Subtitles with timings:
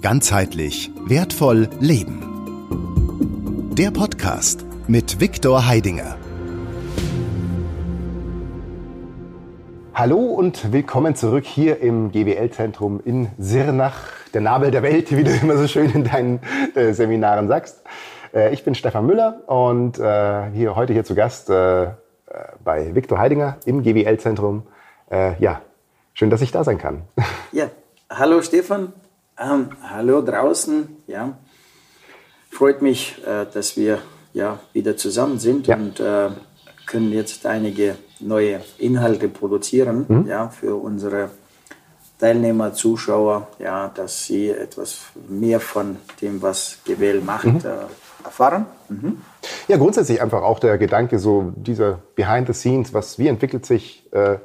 [0.00, 2.22] Ganzheitlich wertvoll leben.
[3.76, 6.16] Der Podcast mit Viktor Heidinger.
[9.92, 15.32] Hallo und willkommen zurück hier im GWL-Zentrum in Sirnach, der Nabel der Welt, wie du
[15.32, 16.38] immer so schön in deinen
[16.76, 17.82] äh, Seminaren sagst.
[18.32, 21.88] Äh, ich bin Stefan Müller und äh, hier heute hier zu Gast äh, äh,
[22.62, 24.62] bei Viktor Heidinger im GWL-Zentrum.
[25.10, 25.60] Äh, ja,
[26.14, 27.02] schön, dass ich da sein kann.
[27.50, 27.70] Ja,
[28.10, 28.92] hallo Stefan,
[29.38, 30.96] ähm, hallo draußen.
[31.06, 31.38] Ja,
[32.50, 33.98] freut mich, äh, dass wir
[34.32, 35.76] ja wieder zusammen sind ja.
[35.76, 36.30] und äh,
[36.86, 40.26] können jetzt einige neue Inhalte produzieren, mhm.
[40.26, 41.30] ja, für unsere
[42.18, 47.58] Teilnehmer, Zuschauer, ja, dass sie etwas mehr von dem, was GWL macht, mhm.
[47.58, 48.66] äh, erfahren.
[48.88, 49.18] Mhm.
[49.68, 54.12] Ja, grundsätzlich einfach auch der Gedanke, so dieser Behind the Scenes, was, wie entwickelt sich
[54.12, 54.38] äh,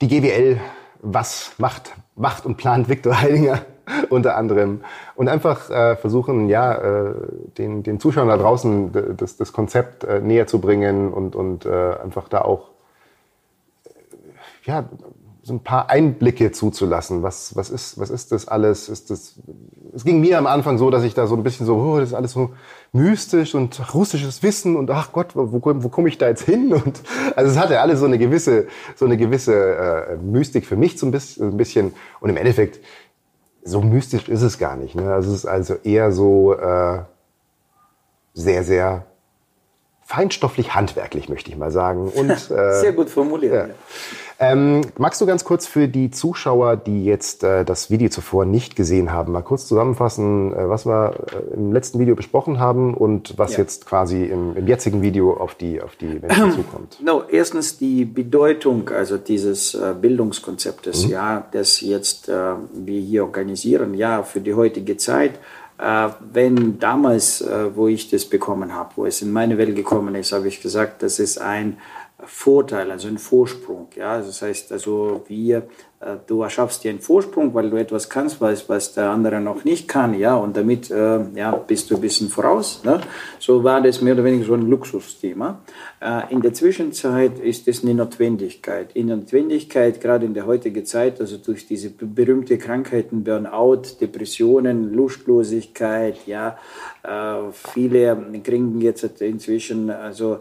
[0.00, 0.60] die GWL,
[1.00, 3.60] was macht, macht und plant Viktor Heidinger
[4.10, 4.80] unter anderem.
[5.14, 7.14] Und einfach äh, versuchen, ja, äh,
[7.58, 11.94] den, den Zuschauern da draußen das, das Konzept äh, näher zu bringen und, und äh,
[12.02, 12.70] einfach da auch
[13.84, 13.90] äh,
[14.64, 14.84] ja,
[15.44, 17.22] so ein paar Einblicke zuzulassen.
[17.22, 18.88] Was, was, ist, was ist das alles?
[18.88, 19.34] Ist das,
[19.94, 22.08] es ging mir am Anfang so, dass ich da so ein bisschen so, oh, das
[22.08, 22.54] ist alles so
[22.92, 26.72] mystisch und russisches Wissen und ach Gott, wo, wo, komme ich da jetzt hin?
[26.84, 27.02] Und
[27.36, 31.06] also es hatte alles so eine gewisse, so eine gewisse äh, Mystik für mich so
[31.06, 31.94] ein bisschen, ein bisschen.
[32.20, 32.80] Und im Endeffekt
[33.64, 34.94] so mystisch ist es gar nicht.
[34.94, 35.12] Ne?
[35.12, 37.00] Also es ist also eher so äh,
[38.34, 39.06] sehr, sehr
[40.04, 42.08] feinstofflich handwerklich, möchte ich mal sagen.
[42.08, 43.68] Und, äh, sehr gut formuliert.
[43.68, 43.74] Ja.
[44.40, 48.74] Ähm, magst du ganz kurz für die Zuschauer, die jetzt äh, das Video zuvor nicht
[48.74, 53.38] gesehen haben, mal kurz zusammenfassen, äh, was wir äh, im letzten Video besprochen haben und
[53.38, 53.58] was ja.
[53.58, 56.98] jetzt quasi im, im, jetzigen Video auf die, auf die Menschen zukommt?
[57.04, 61.12] No, erstens die Bedeutung also dieses äh, Bildungskonzeptes, mhm.
[61.12, 65.38] ja, das jetzt äh, wir hier organisieren, ja, für die heutige Zeit.
[65.78, 67.44] Äh, wenn damals,
[67.74, 71.02] wo ich das bekommen habe, wo es in meine Welt gekommen ist, habe ich gesagt,
[71.02, 71.78] das ist ein
[72.26, 73.88] Vorteil, also ein Vorsprung.
[73.96, 74.18] Ja?
[74.18, 75.68] Das heißt, also wir,
[76.00, 79.64] äh, du erschaffst dir einen Vorsprung, weil du etwas kannst, was, was der andere noch
[79.64, 80.18] nicht kann.
[80.18, 80.36] Ja?
[80.36, 82.82] Und damit äh, ja, bist du ein bisschen voraus.
[82.84, 83.00] Ne?
[83.38, 85.60] So war das mehr oder weniger so ein Luxusthema.
[86.00, 88.92] Äh, in der Zwischenzeit ist es eine Notwendigkeit.
[88.94, 94.92] In der Notwendigkeit, gerade in der heutigen Zeit, also durch diese berühmte Krankheiten, Burnout, Depressionen,
[94.92, 96.58] Lustlosigkeit, ja,
[97.02, 100.40] äh, viele kriegen jetzt inzwischen also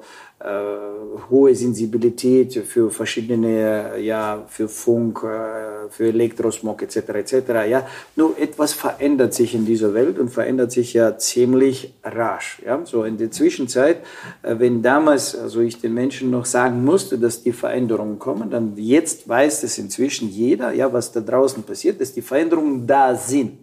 [1.30, 6.98] hohe Sensibilität für verschiedene, ja, für Funk, äh, für Elektrosmog etc.
[6.98, 7.34] etc.
[7.70, 12.62] Ja, nur etwas verändert sich in dieser Welt und verändert sich ja ziemlich rasch.
[12.66, 13.98] Ja, so in der Zwischenzeit,
[14.42, 18.74] äh, wenn damals, also ich den Menschen noch sagen musste, dass die Veränderungen kommen, dann
[18.76, 23.60] jetzt weiß es inzwischen jeder, ja, was da draußen passiert, dass die Veränderungen da sind.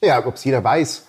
[0.00, 1.06] Ja, ob es jeder weiß,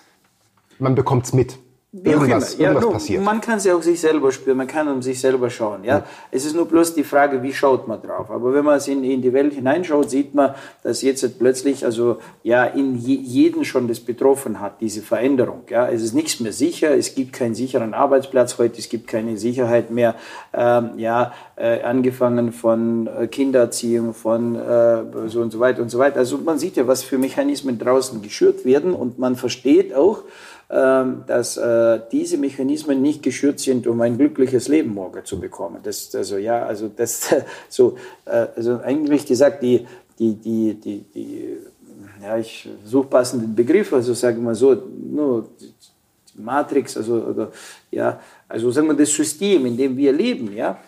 [0.78, 1.58] man bekommt es mit.
[1.92, 3.22] Wie irgendwas, ja, nur, passiert.
[3.22, 5.84] Man kann sie auch sich selber spüren, man kann um sich selber schauen.
[5.84, 5.98] Ja?
[5.98, 6.04] ja?
[6.30, 8.30] Es ist nur bloß die Frage, wie schaut man drauf.
[8.30, 12.64] Aber wenn man in, in die Welt hineinschaut, sieht man, dass jetzt plötzlich also ja
[12.64, 15.62] in je, jeden schon das betroffen hat, diese Veränderung.
[15.70, 15.88] Ja?
[15.88, 19.90] Es ist nichts mehr sicher, es gibt keinen sicheren Arbeitsplatz heute, es gibt keine Sicherheit
[19.90, 20.16] mehr.
[20.52, 25.98] Ähm, ja, äh, angefangen von äh, Kindererziehung, von äh, so und so weiter und so
[25.98, 26.18] weiter.
[26.18, 30.24] Also man sieht ja, was für Mechanismen draußen geschürt werden und man versteht auch,
[30.68, 35.78] dass äh, diese Mechanismen nicht geschürt sind, um ein glückliches Leben morgen zu bekommen.
[35.82, 37.34] Das, also ja, also das
[37.68, 39.86] so, äh, also eigentlich gesagt, die,
[40.18, 41.56] die, die, die, die
[42.22, 45.50] ja, ich suche passenden Begriff, also sagen wir so, nur
[46.34, 47.52] Matrix, also oder,
[47.90, 50.78] ja, also sagen wir das System, in dem wir leben, ja,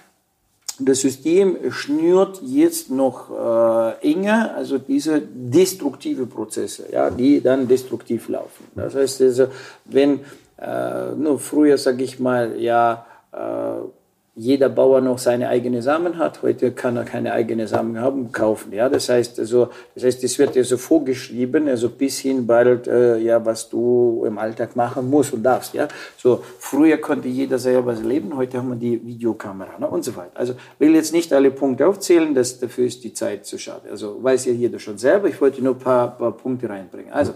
[0.78, 8.28] das System schnürt jetzt noch äh, enger, also diese destruktive Prozesse, ja, die dann destruktiv
[8.28, 8.64] laufen.
[8.74, 9.48] Das heißt, also,
[9.86, 10.20] wenn
[10.60, 13.97] äh, nur früher, sage ich mal, ja, äh,
[14.38, 16.42] jeder Bauer noch seine eigene Samen hat.
[16.42, 18.72] Heute kann er keine eigene Samen haben, kaufen.
[18.72, 23.18] Ja, das heißt also, das heißt, es wird also vorgeschrieben, also bis hin bald, äh,
[23.18, 25.74] ja, was du im Alltag machen musst und darfst.
[25.74, 28.36] Ja, so früher konnte jeder selber leben.
[28.36, 30.30] Heute haben wir die Videokamera ne, und so weiter.
[30.34, 33.90] Also will jetzt nicht alle Punkte aufzählen, das dafür ist die Zeit zu schade.
[33.90, 35.28] Also weiß ja jeder schon selber.
[35.28, 37.12] Ich wollte nur ein paar, paar Punkte reinbringen.
[37.12, 37.32] Also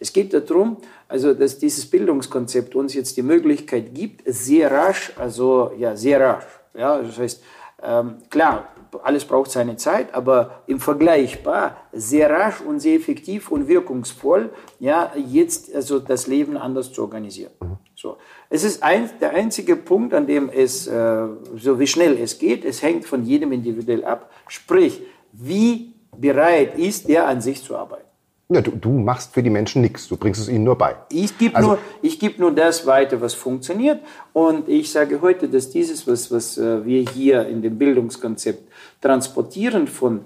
[0.00, 5.72] es geht darum, also dass dieses Bildungskonzept uns jetzt die Möglichkeit gibt, sehr rasch, also
[5.78, 6.44] ja, sehr rasch.
[6.74, 7.42] Ja, das heißt,
[7.82, 8.68] ähm, klar,
[9.02, 14.50] alles braucht seine Zeit, aber im Vergleichbar sehr rasch und sehr effektiv und wirkungsvoll,
[14.80, 17.52] ja, jetzt also das Leben anders zu organisieren.
[17.94, 18.18] So.
[18.50, 21.26] Es ist ein, der einzige Punkt, an dem es, äh,
[21.56, 25.02] so wie schnell es geht, es hängt von jedem individuell ab, sprich,
[25.32, 28.05] wie bereit ist er an sich zu arbeiten.
[28.48, 30.94] Ja, du, du machst für die Menschen nichts, du bringst es ihnen nur bei.
[31.10, 34.00] Ich gebe also, nur, geb nur das weiter, was funktioniert.
[34.32, 38.70] Und ich sage heute, dass dieses, was, was äh, wir hier in dem Bildungskonzept
[39.00, 40.20] transportieren von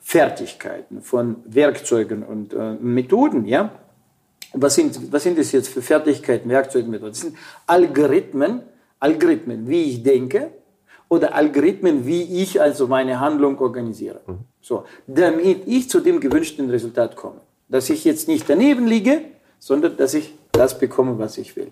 [0.00, 3.70] Fertigkeiten, von Werkzeugen und äh, Methoden, ja,
[4.54, 7.12] was sind, was sind das jetzt für Fertigkeiten, Werkzeuge, Methoden?
[7.12, 8.62] Das sind Algorithmen,
[8.98, 10.52] Algorithmen, wie ich denke,
[11.08, 14.22] oder Algorithmen, wie ich also meine Handlung organisiere.
[14.26, 14.51] Mhm.
[14.62, 17.40] So, damit ich zu dem gewünschten Resultat komme.
[17.68, 19.22] Dass ich jetzt nicht daneben liege,
[19.58, 21.70] sondern dass ich das bekomme, was ich will.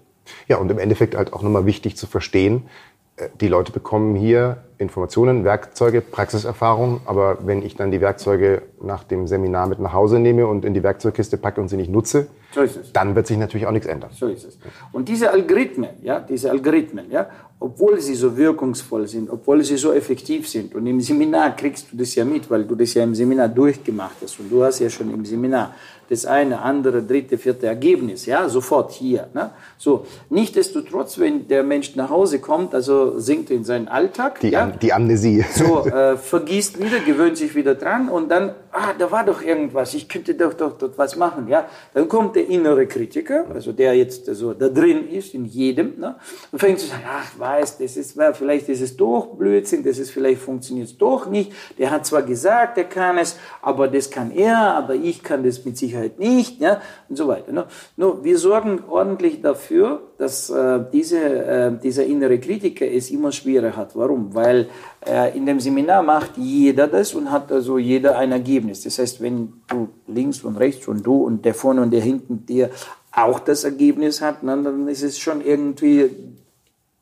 [0.48, 2.68] Ja, und im Endeffekt halt auch nochmal wichtig zu verstehen,
[3.16, 9.04] äh, die Leute bekommen hier Informationen, Werkzeuge, Praxiserfahrung, aber wenn ich dann die Werkzeuge nach
[9.04, 12.28] dem Seminar mit nach Hause nehme und in die Werkzeugkiste packe und sie nicht nutze,
[12.52, 12.62] so
[12.92, 14.10] dann wird sich natürlich auch nichts ändern.
[14.12, 14.58] So ist es.
[14.92, 17.28] Und diese Algorithmen, ja, diese Algorithmen, ja,
[17.60, 21.96] obwohl sie so wirkungsvoll sind, obwohl sie so effektiv sind, und im Seminar kriegst du
[21.96, 24.88] das ja mit, weil du das ja im Seminar durchgemacht hast und du hast ja
[24.88, 25.74] schon im Seminar
[26.10, 29.28] das eine, andere, dritte, vierte Ergebnis, ja, sofort hier.
[29.32, 29.50] Ne?
[29.78, 34.66] So, nichtsdestotrotz, wenn der Mensch nach Hause kommt, also sinkt in seinen Alltag, die, ja,
[34.66, 35.44] die Amnesie.
[35.54, 39.94] So, äh, vergisst wieder, gewöhnt sich wieder dran und dann, ah, da war doch irgendwas,
[39.94, 41.68] ich könnte doch, doch dort was machen, ja.
[41.94, 46.16] Dann kommt der innere Kritiker, also der jetzt also da drin ist, in jedem, ne,
[46.50, 50.10] und fängt zu sagen, ach, weiß, das ist, vielleicht ist es doch Blödsinn, das ist,
[50.10, 54.30] vielleicht funktioniert es doch nicht, der hat zwar gesagt, er kann es, aber das kann
[54.30, 57.52] er, aber ich kann das mit Sicherheit Sicherheit nicht, ja, und so weiter.
[57.52, 57.66] Ne?
[57.96, 63.74] Nur wir sorgen ordentlich dafür, dass äh, diese, äh, dieser innere Kritiker es immer schwerer
[63.74, 63.96] hat.
[63.96, 64.34] Warum?
[64.34, 64.68] Weil
[65.06, 68.82] äh, in dem Seminar macht jeder das und hat also jeder ein Ergebnis.
[68.82, 72.44] Das heißt, wenn du links und rechts und du und der vorne und der hinten
[72.44, 72.68] dir
[73.12, 76.10] auch das Ergebnis hat, dann ist es schon irgendwie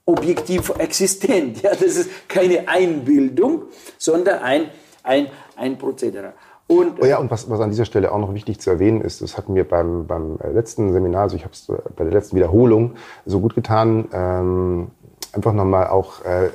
[0.05, 1.61] objektiv existent.
[1.63, 3.63] Ja, das ist keine Einbildung,
[3.99, 4.71] sondern ein,
[5.03, 5.27] ein,
[5.57, 6.35] ein Prozedere.
[6.69, 9.23] Und, oh ja, und was, was an dieser Stelle auch noch wichtig zu erwähnen ist,
[9.23, 11.67] das hat mir beim, beim letzten Seminar, also ich habe es
[11.97, 12.93] bei der letzten Wiederholung
[13.25, 14.89] so gut getan, ähm,
[15.33, 16.51] einfach nochmal auch äh,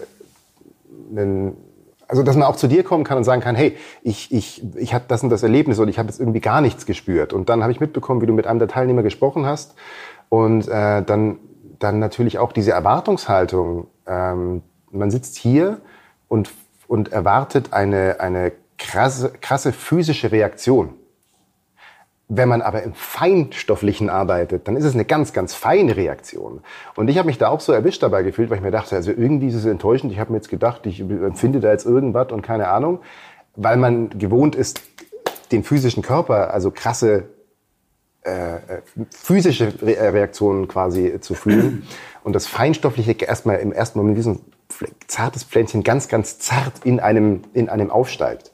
[1.11, 1.57] einen,
[2.07, 4.93] also dass man auch zu dir kommen kann und sagen kann, hey, ich, ich, ich
[4.93, 7.33] hatte das und das Erlebnis und ich habe jetzt irgendwie gar nichts gespürt.
[7.33, 9.73] Und dann habe ich mitbekommen, wie du mit einem der Teilnehmer gesprochen hast
[10.29, 11.39] und äh, dann,
[11.79, 13.87] dann natürlich auch diese Erwartungshaltung.
[14.05, 14.61] Ähm,
[14.91, 15.81] man sitzt hier
[16.27, 16.51] und,
[16.87, 20.93] und erwartet eine, eine krasse, krasse physische Reaktion.
[22.29, 26.61] Wenn man aber im Feinstofflichen arbeitet, dann ist es eine ganz, ganz feine Reaktion.
[26.95, 29.11] Und ich habe mich da auch so erwischt dabei gefühlt, weil ich mir dachte, also
[29.11, 30.11] irgendwie ist es enttäuschend.
[30.11, 32.99] Ich habe mir jetzt gedacht, ich empfinde da jetzt irgendwas und keine Ahnung,
[33.55, 34.81] weil man gewohnt ist,
[35.51, 37.25] den physischen Körper, also krasse
[38.23, 38.81] äh,
[39.11, 41.85] physische Reaktionen quasi zu fühlen.
[42.23, 44.39] Und das Feinstoffliche erstmal im ersten Moment wie so ein
[45.07, 48.52] zartes Pflänzchen ganz, ganz zart in einem, in einem aufsteigt.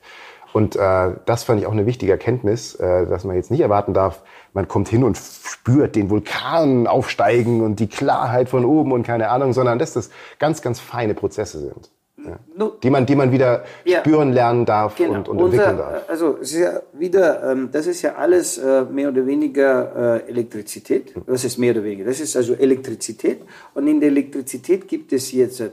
[0.54, 3.94] Und äh, das fand ich auch eine wichtige Erkenntnis, äh, dass man jetzt nicht erwarten
[3.94, 4.24] darf,
[4.54, 9.30] man kommt hin und spürt den Vulkan aufsteigen und die Klarheit von oben und keine
[9.30, 10.10] Ahnung, sondern dass das
[10.40, 11.92] ganz, ganz feine Prozesse sind.
[12.26, 12.38] Ja,
[12.84, 15.14] die, man, die man wieder ja, spüren lernen darf genau.
[15.14, 16.10] und, und entwickeln darf.
[16.10, 20.30] Also es ist ja wieder, ähm, das ist ja alles äh, mehr oder weniger äh,
[20.30, 21.14] Elektrizität.
[21.28, 22.06] Das ist mehr oder weniger.
[22.06, 23.42] Das ist also Elektrizität.
[23.74, 25.64] Und in der Elektrizität gibt es jetzt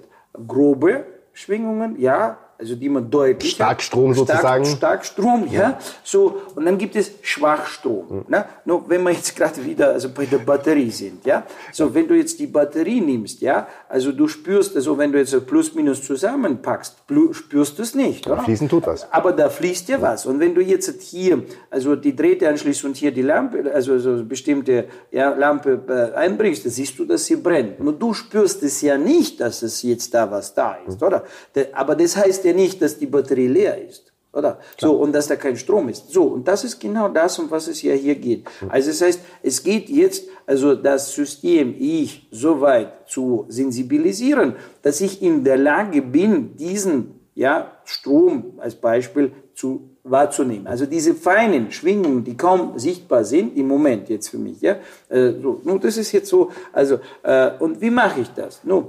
[0.47, 4.65] grobe Schwingungen, ja, also die man deutlich Starkstrom stark, sozusagen.
[4.65, 5.61] Starkstrom, ja.
[5.61, 5.79] ja.
[6.03, 8.07] So und dann gibt es Schwachstrom.
[8.09, 8.25] Mhm.
[8.29, 8.45] Ne?
[8.65, 11.45] Nur wenn wir jetzt gerade wieder also bei der Batterie sind, ja.
[11.73, 15.47] So wenn du jetzt die Batterie nimmst, ja, also du spürst, also wenn du jetzt
[15.47, 16.97] plus minus zusammenpackst,
[17.33, 18.43] spürst du es nicht, oder?
[18.43, 19.11] Fließen tut was.
[19.13, 20.27] Aber da fließt ja was.
[20.27, 24.25] Und wenn du jetzt hier also die Drähte anschließt und hier die Lampe, also so
[24.25, 27.79] bestimmte ja, Lampe äh, einbringst, dann siehst du, dass sie brennt.
[27.79, 31.07] Nur du spürst es ja nicht, dass es jetzt da was da ist, mhm.
[31.07, 31.25] oder?
[31.73, 34.13] Aber das heißt ja nicht, dass die Batterie leer ist.
[34.37, 34.59] Oder?
[34.77, 34.91] Klar.
[34.91, 36.11] So, und dass da kein Strom ist.
[36.11, 38.47] So, und das ist genau das, um was es ja hier geht.
[38.69, 45.01] Also, das heißt, es geht jetzt, also das System, ich so weit zu sensibilisieren, dass
[45.01, 50.67] ich in der Lage bin, diesen, ja, Strom als Beispiel zu wahrzunehmen.
[50.67, 54.77] Also diese feinen Schwingungen, die kaum sichtbar sind im Moment jetzt für mich, ja.
[55.09, 58.61] Äh, so, nun, das ist jetzt so, also, äh, und wie mache ich das?
[58.65, 58.89] Nun,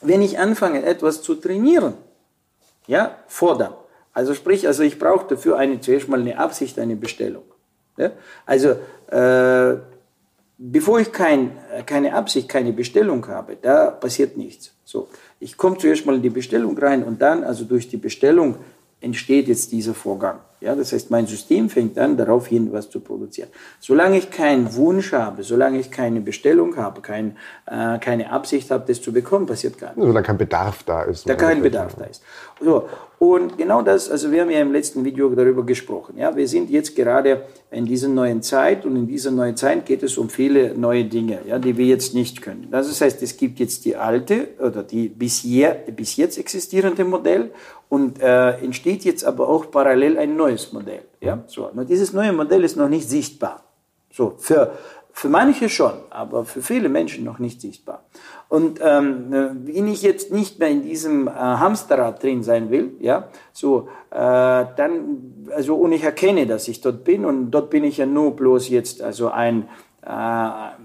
[0.00, 1.94] wenn ich anfange, etwas zu trainieren,
[2.86, 3.74] ja, fordern.
[4.12, 7.44] Also sprich, also ich brauche dafür eine, zuerst mal eine Absicht, eine Bestellung.
[7.96, 8.10] Ja?
[8.46, 8.76] Also
[9.10, 9.78] äh,
[10.58, 11.52] bevor ich kein,
[11.86, 14.74] keine Absicht, keine Bestellung habe, da passiert nichts.
[14.84, 18.56] So, ich komme zuerst mal in die Bestellung rein und dann, also durch die Bestellung
[19.00, 20.40] entsteht jetzt dieser Vorgang.
[20.60, 23.48] Ja, das heißt, mein System fängt an, darauf hin, was zu produzieren.
[23.78, 27.36] Solange ich keinen Wunsch habe, solange ich keine Bestellung habe, kein,
[27.66, 30.02] äh, keine Absicht habe, das zu bekommen, passiert gar nichts.
[30.02, 31.28] Solange kein Bedarf da ist.
[31.28, 32.22] Da kein Bedarf da ist.
[32.60, 32.88] So.
[33.18, 36.16] Und genau das, also wir haben ja im letzten Video darüber gesprochen.
[36.16, 40.02] Ja, wir sind jetzt gerade in dieser neuen Zeit und in dieser neuen Zeit geht
[40.02, 42.68] es um viele neue Dinge, ja, die wir jetzt nicht können.
[42.70, 47.50] Das heißt, es gibt jetzt die alte oder die bisher, bis jetzt existierende Modell
[47.90, 51.04] und äh, entsteht jetzt aber auch parallel ein neues Modell.
[51.20, 51.70] Ja, so.
[51.72, 53.62] Nur dieses neue Modell ist noch nicht sichtbar.
[54.12, 54.72] So für
[55.12, 58.04] für manche schon, aber für viele Menschen noch nicht sichtbar.
[58.48, 59.26] Und ähm,
[59.64, 64.14] wenn ich jetzt nicht mehr in diesem äh, Hamsterrad drin sein will, ja, so, äh,
[64.16, 68.34] dann, also, und ich erkenne, dass ich dort bin, und dort bin ich ja nur
[68.34, 69.68] bloß jetzt, also ein,
[70.02, 70.08] äh,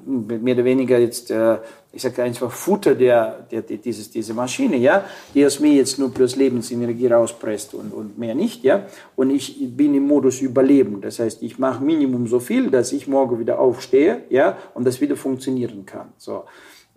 [0.05, 1.57] mehr oder weniger jetzt, äh,
[1.96, 5.98] ich sage einfach Futter der, der, der, dieses, diese Maschine, ja, die aus mir jetzt
[5.98, 8.86] nur bloß Lebensenergie rauspresst und, und mehr nicht, ja.
[9.16, 11.00] Und ich bin im Modus Überleben.
[11.00, 15.00] Das heißt, ich mache Minimum so viel, dass ich morgen wieder aufstehe, ja, und das
[15.00, 16.10] wieder funktionieren kann.
[16.18, 16.44] So.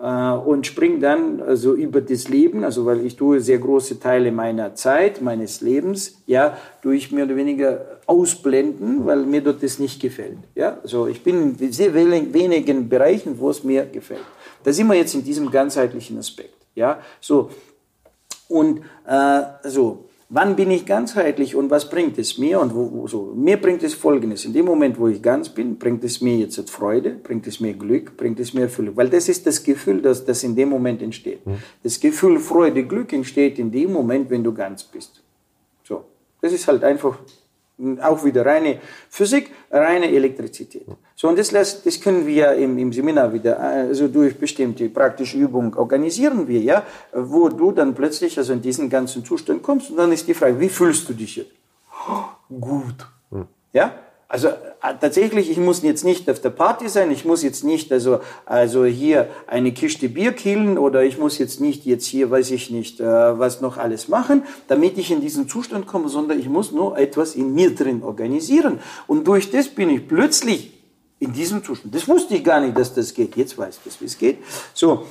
[0.01, 4.33] Äh, und springe dann also über das Leben, also weil ich tue sehr große Teile
[4.33, 10.01] meiner Zeit, meines Lebens, ja, durch mehr oder weniger ausblenden, weil mir dort das nicht
[10.01, 10.39] gefällt.
[10.55, 14.25] Ja, also ich bin in sehr wenigen Bereichen, wo es mir gefällt.
[14.63, 16.55] Da sind wir jetzt in diesem ganzheitlichen Aspekt.
[16.75, 17.51] Ja, so
[18.49, 22.61] und äh, so Wann bin ich ganzheitlich und was bringt es mir?
[22.61, 23.33] Und wo, wo, so.
[23.35, 24.45] Mir bringt es Folgendes.
[24.45, 27.73] In dem Moment, wo ich ganz bin, bringt es mir jetzt Freude, bringt es mir
[27.73, 28.95] Glück, bringt es mir Erfüllung.
[28.95, 31.47] Weil das ist das Gefühl, das, das in dem Moment entsteht.
[31.47, 31.59] Mhm.
[31.83, 35.23] Das Gefühl Freude, Glück entsteht in dem Moment, wenn du ganz bist.
[35.83, 36.05] So.
[36.43, 37.19] Das ist halt einfach
[38.01, 40.87] auch wieder reine Physik, reine Elektrizität.
[41.15, 45.39] So, und das, lässt, das können wir im, im Seminar wieder, also durch bestimmte praktische
[45.39, 49.97] Übungen organisieren wir, ja, wo du dann plötzlich also in diesen ganzen Zustand kommst und
[49.97, 51.53] dann ist die Frage, wie fühlst du dich jetzt?
[52.49, 53.07] gut.
[53.73, 53.93] Ja?
[54.31, 54.53] Also äh,
[55.01, 58.85] tatsächlich, ich muss jetzt nicht auf der Party sein, ich muss jetzt nicht also, also
[58.85, 63.01] hier eine Kiste Bier killen oder ich muss jetzt nicht jetzt hier, weiß ich nicht,
[63.01, 66.99] äh, was noch alles machen, damit ich in diesen Zustand komme, sondern ich muss nur
[66.99, 68.81] etwas in mir drin organisieren.
[69.07, 70.75] Und durch das bin ich plötzlich
[71.21, 71.95] in diesem Zustand.
[71.95, 73.35] Das wusste ich gar nicht, dass das geht.
[73.35, 74.39] Jetzt weiß ich, wie es geht.
[74.75, 75.07] So.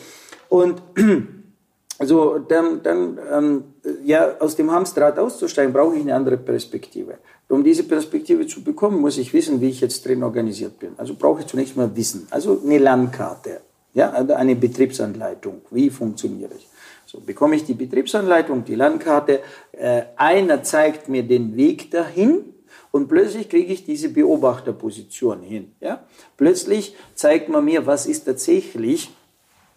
[0.47, 0.79] Und
[1.97, 3.63] also dann, dann ähm,
[4.05, 7.17] ja, aus dem Hamsterrad auszusteigen, brauche ich eine andere Perspektive.
[7.49, 10.91] Um diese Perspektive zu bekommen, muss ich wissen, wie ich jetzt drin organisiert bin.
[10.97, 12.27] Also brauche ich zunächst mal Wissen.
[12.29, 13.61] Also eine Landkarte,
[13.93, 15.61] ja, also eine Betriebsanleitung.
[15.71, 16.67] Wie funktioniere ich?
[17.05, 19.39] So bekomme ich die Betriebsanleitung, die Landkarte.
[19.71, 22.53] Äh, einer zeigt mir den Weg dahin
[22.91, 25.71] und plötzlich kriege ich diese Beobachterposition hin.
[25.79, 26.05] Ja?
[26.35, 29.09] Plötzlich zeigt man mir, was ist tatsächlich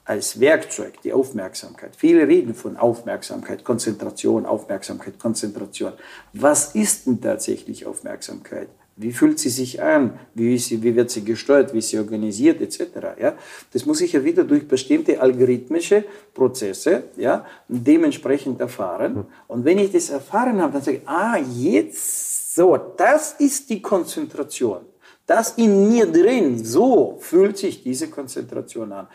[0.05, 1.95] als Werkzeug die Aufmerksamkeit.
[1.97, 5.93] Viele reden von Aufmerksamkeit, Konzentration, Aufmerksamkeit, Konzentration.
[6.33, 8.69] Was ist denn tatsächlich Aufmerksamkeit?
[8.97, 10.19] Wie fühlt sie sich an?
[10.35, 11.73] Wie, sie, wie wird sie gesteuert?
[11.73, 12.61] Wie ist sie organisiert?
[12.61, 12.83] Etc.
[13.19, 13.35] Ja?
[13.73, 16.05] Das muss ich ja wieder durch bestimmte algorithmische
[16.35, 19.25] Prozesse ja, dementsprechend erfahren.
[19.49, 23.81] Und wenn ich das erfahren habe, dann sage ich, ah, jetzt, so, das ist die
[23.81, 24.90] Konzentration.
[25.31, 29.07] Das in mir drin, so fühlt sich diese Konzentration an.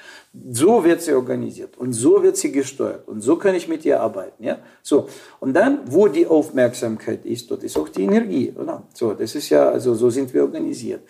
[0.49, 3.99] So wird sie organisiert und so wird sie gesteuert und so kann ich mit ihr
[3.99, 4.41] arbeiten.
[4.41, 4.59] Ja?
[4.81, 5.09] So.
[5.41, 8.53] Und dann, wo die Aufmerksamkeit ist, dort ist auch die Energie.
[8.57, 8.83] Oder?
[8.93, 11.01] So, das ist ja, also so sind wir organisiert.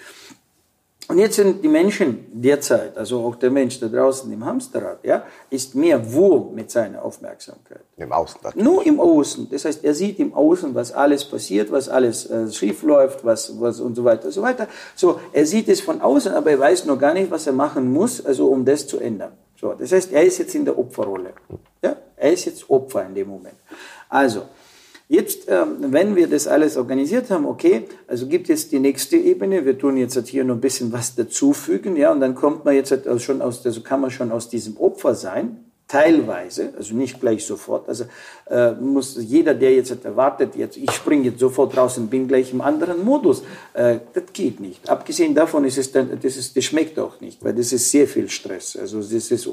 [1.07, 5.23] Und jetzt sind die Menschen derzeit, also auch der Mensch da draußen im Hamsterrad, ja,
[5.51, 7.81] ist mehr wo mit seiner Aufmerksamkeit?
[7.97, 8.39] Im Außen.
[8.41, 8.65] Natürlich.
[8.65, 9.47] Nur im Außen.
[9.51, 13.59] Das heißt, er sieht im Außen, was alles passiert, was alles äh, schief läuft, was,
[13.59, 14.67] was und so weiter und so weiter.
[14.95, 17.91] So, er sieht es von außen, aber er weiß noch gar nicht, was er machen
[17.93, 19.33] muss, also um das zu ändern.
[19.61, 21.33] So, das heißt, er ist jetzt in der Opferrolle.
[21.83, 23.55] Ja, er ist jetzt Opfer in dem Moment.
[24.09, 24.43] Also,
[25.07, 29.63] Jetzt, ähm, wenn wir das alles organisiert haben, okay, also gibt es die nächste Ebene.
[29.63, 32.73] Wir tun jetzt halt hier noch ein bisschen was dazufügen, ja, und dann kommt man
[32.73, 37.19] jetzt halt schon aus, also kann man schon aus diesem Opfer sein, teilweise, also nicht
[37.19, 37.87] gleich sofort.
[37.87, 38.05] Also
[38.49, 42.51] äh, muss jeder, der jetzt erwartet, jetzt ich springe jetzt sofort raus und bin gleich
[42.51, 44.89] im anderen Modus, äh, das geht nicht.
[44.89, 48.07] Abgesehen davon ist es dann, das ist, das schmeckt auch nicht, weil das ist sehr
[48.07, 48.75] viel Stress.
[48.75, 49.47] Also das ist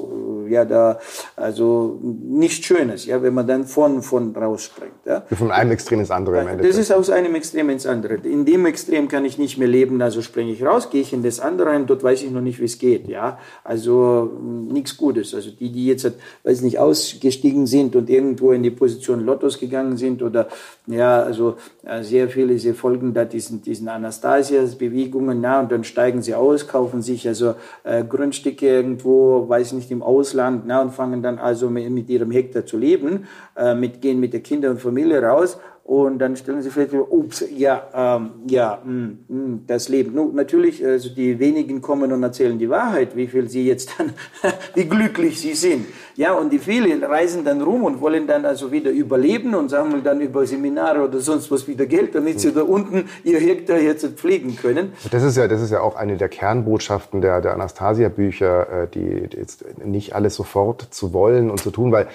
[0.49, 0.99] ja da,
[1.35, 5.05] also nichts Schönes, ja, wenn man dann von von rausspringt.
[5.05, 5.23] Ja.
[5.37, 6.41] Von einem Extrem ins andere.
[6.41, 8.15] Im das ist aus einem Extrem ins andere.
[8.15, 11.21] In dem Extrem kann ich nicht mehr leben, also springe ich raus, gehe ich in
[11.21, 13.07] das andere rein, dort weiß ich noch nicht, wie es geht.
[13.07, 15.35] Ja, also nichts Gutes.
[15.35, 16.11] Also die, die jetzt
[16.43, 20.47] weiß nicht, ausgestiegen sind und irgendwo in die Position Lottos gegangen sind oder
[20.87, 26.21] ja, also äh, sehr viele, sie folgen da diesen, diesen Anastasias-Bewegungen, na, und dann steigen
[26.21, 31.23] sie aus, kaufen sich also äh, Grundstücke irgendwo, weiß nicht, im Ausland, na, und fangen
[31.23, 33.25] dann also mit, mit ihrem Hektar zu leben,
[33.55, 37.43] äh, mit, gehen mit der Kinder und Familie raus und dann stellen sie vielleicht, ups,
[37.53, 40.15] ja, ähm, ja, mh, mm, mh, mm, das Leben.
[40.15, 44.13] Nun, natürlich, also die wenigen kommen und erzählen die Wahrheit, wie viel sie jetzt dann,
[44.75, 45.85] wie glücklich sie sind.
[46.15, 50.05] Ja, und die vielen reisen dann rum und wollen dann also wieder überleben und sammeln
[50.05, 54.05] dann über Seminare oder sonst was wieder Geld, damit sie da unten ihr Hektar jetzt
[54.15, 54.93] pflegen können.
[55.11, 59.27] Das ist ja, das ist ja auch eine der Kernbotschaften der, der Anastasia-Bücher, äh, die
[59.37, 62.07] jetzt nicht alles sofort zu wollen und zu tun, weil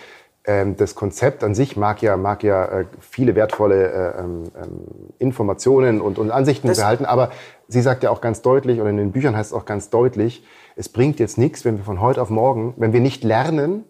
[0.76, 4.80] das Konzept an sich mag ja, mag ja äh, viele wertvolle äh, ähm, ähm,
[5.18, 7.30] Informationen und, und Ansichten das behalten, aber
[7.68, 10.44] sie sagt ja auch ganz deutlich, oder in den Büchern heißt es auch ganz deutlich,
[10.74, 13.84] es bringt jetzt nichts, wenn wir von heute auf morgen, wenn wir nicht lernen.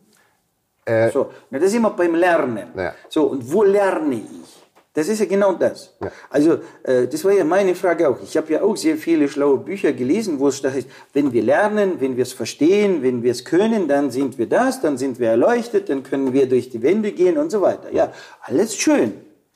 [0.84, 2.68] Äh, so, das ist immer beim Lernen.
[2.76, 2.92] Ja.
[3.08, 4.57] So, und wo lerne ich?
[4.98, 5.94] Das ist ja genau das.
[6.02, 6.10] Ja.
[6.28, 8.18] Also, äh, das war ja meine Frage auch.
[8.20, 11.44] Ich habe ja auch sehr viele schlaue Bücher gelesen, wo es da heißt, wenn wir
[11.44, 15.20] lernen, wenn wir es verstehen, wenn wir es können, dann sind wir das, dann sind
[15.20, 17.92] wir erleuchtet, dann können wir durch die Wände gehen und so weiter.
[17.92, 19.12] Ja, alles schön.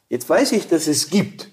[0.09, 1.49] Jetzt weiß ich, dass es gibt.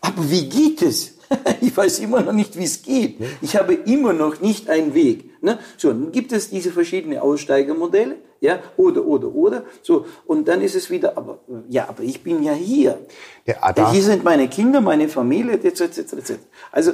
[0.00, 1.14] Aber wie geht es?
[1.60, 3.16] ich weiß immer noch nicht, wie es geht.
[3.40, 5.42] Ich habe immer noch nicht einen Weg.
[5.42, 5.58] Ne?
[5.76, 10.74] So, dann gibt es diese verschiedenen Aussteigermodelle, ja, oder, oder, oder, so, und dann ist
[10.74, 12.98] es wieder, aber, ja, aber ich bin ja hier.
[13.46, 16.32] Ja, ja hier sind meine Kinder, meine Familie, etc., etc., etc.
[16.72, 16.92] Also,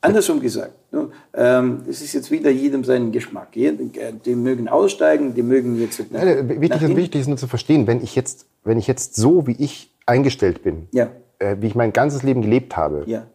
[0.00, 3.52] andersrum gesagt, ne, ähm, das ist jetzt wieder jedem seinen Geschmack.
[3.52, 6.10] Die mögen aussteigen, die mögen jetzt.
[6.10, 9.46] Nach, wichtig, ist, wichtig ist nur zu verstehen, wenn ich jetzt, wenn ich jetzt so,
[9.46, 11.10] wie ich eingestellt bin, ja.
[11.38, 13.26] äh, wie ich mein ganzes Leben gelebt habe, ja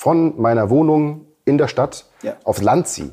[0.00, 2.34] von meiner Wohnung in der Stadt ja.
[2.44, 3.10] aufs Land ziehe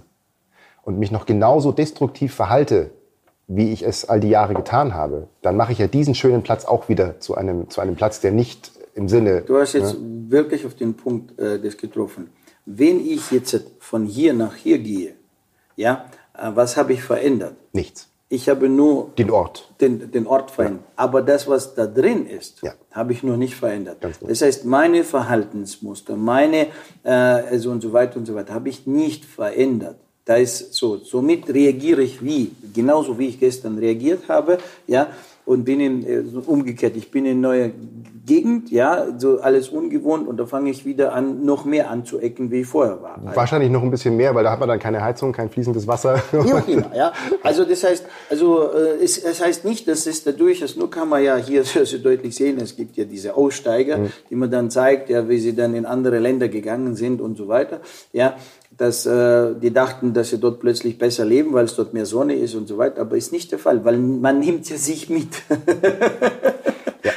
[0.84, 2.92] und mich noch genauso destruktiv verhalte,
[3.48, 6.64] wie ich es all die Jahre getan habe, dann mache ich ja diesen schönen Platz
[6.64, 9.42] auch wieder zu einem, zu einem Platz, der nicht im Sinne.
[9.42, 10.32] Du hast jetzt ne?
[10.32, 12.30] wirklich auf den Punkt äh, das getroffen.
[12.66, 15.16] Wenn ich jetzt von hier nach hier gehe,
[15.76, 16.06] ja,
[16.38, 17.58] äh, was habe ich verändert?
[17.74, 18.08] Nichts.
[18.30, 20.84] Ich habe nur den Ort, den, den Ort verändert.
[20.86, 21.04] Ja.
[21.04, 22.74] Aber das, was da drin ist, ja.
[22.92, 23.98] habe ich noch nicht verändert.
[24.02, 26.68] Das heißt, meine Verhaltensmuster, meine
[27.04, 29.96] äh, also und so weiter und so weiter, habe ich nicht verändert.
[30.26, 30.98] Da ist so.
[30.98, 35.08] Somit reagiere ich wie genauso wie ich gestern reagiert habe, ja,
[35.48, 36.98] und bin in äh, umgekehrt.
[36.98, 37.72] Ich bin in neue
[38.26, 42.62] Gegend, ja, so alles ungewohnt und da fange ich wieder an, noch mehr anzuecken, wie
[42.62, 43.22] ich vorher war.
[43.34, 46.22] Wahrscheinlich noch ein bisschen mehr, weil da hat man dann keine Heizung, kein fließendes Wasser.
[46.34, 47.14] Ja, immer, ja.
[47.44, 51.08] Also das heißt, also äh, es, es heißt nicht, dass es dadurch ist, nur kann
[51.08, 54.10] man ja hier so deutlich sehen, es gibt ja diese Aussteiger, mhm.
[54.30, 57.48] die man dann zeigt, ja, wie sie dann in andere Länder gegangen sind und so
[57.48, 57.80] weiter,
[58.12, 58.36] ja
[58.78, 62.36] dass äh, die dachten, dass sie dort plötzlich besser leben, weil es dort mehr Sonne
[62.36, 63.02] ist und so weiter.
[63.02, 65.30] Aber ist nicht der Fall, weil man nimmt ja sich mit.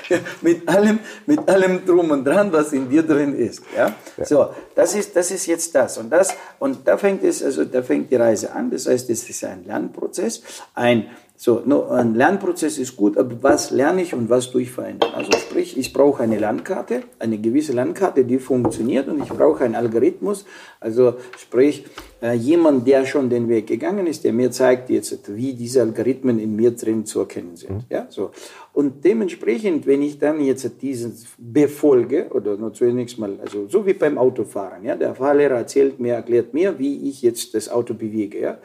[0.08, 0.18] ja.
[0.40, 3.62] mit allem, mit allem drum und dran, was in dir drin ist.
[3.76, 3.94] Ja?
[4.16, 4.24] ja?
[4.24, 6.34] So, das ist, das ist jetzt das und das.
[6.58, 8.70] Und da fängt es, also da fängt die Reise an.
[8.70, 10.42] Das heißt, es ist ein Lernprozess,
[10.74, 11.10] ein
[11.42, 15.08] so, no, ein Lernprozess ist gut, aber was lerne ich und was tue ich verändern?
[15.14, 19.74] Also sprich, ich brauche eine Landkarte, eine gewisse Landkarte, die funktioniert und ich brauche einen
[19.74, 20.44] Algorithmus.
[20.80, 21.86] Also sprich,
[22.20, 26.38] äh, jemand, der schon den Weg gegangen ist, der mir zeigt jetzt, wie diese Algorithmen
[26.38, 27.72] in mir drin zu erkennen sind.
[27.72, 27.84] Mhm.
[27.88, 28.32] Ja, so.
[28.74, 33.94] Und dementsprechend, wenn ich dann jetzt dieses befolge, oder nur zunächst mal, also so wie
[33.94, 38.40] beim Autofahren, ja, der Fahrlehrer erzählt mir, erklärt mir, wie ich jetzt das Auto bewege,
[38.40, 38.58] ja.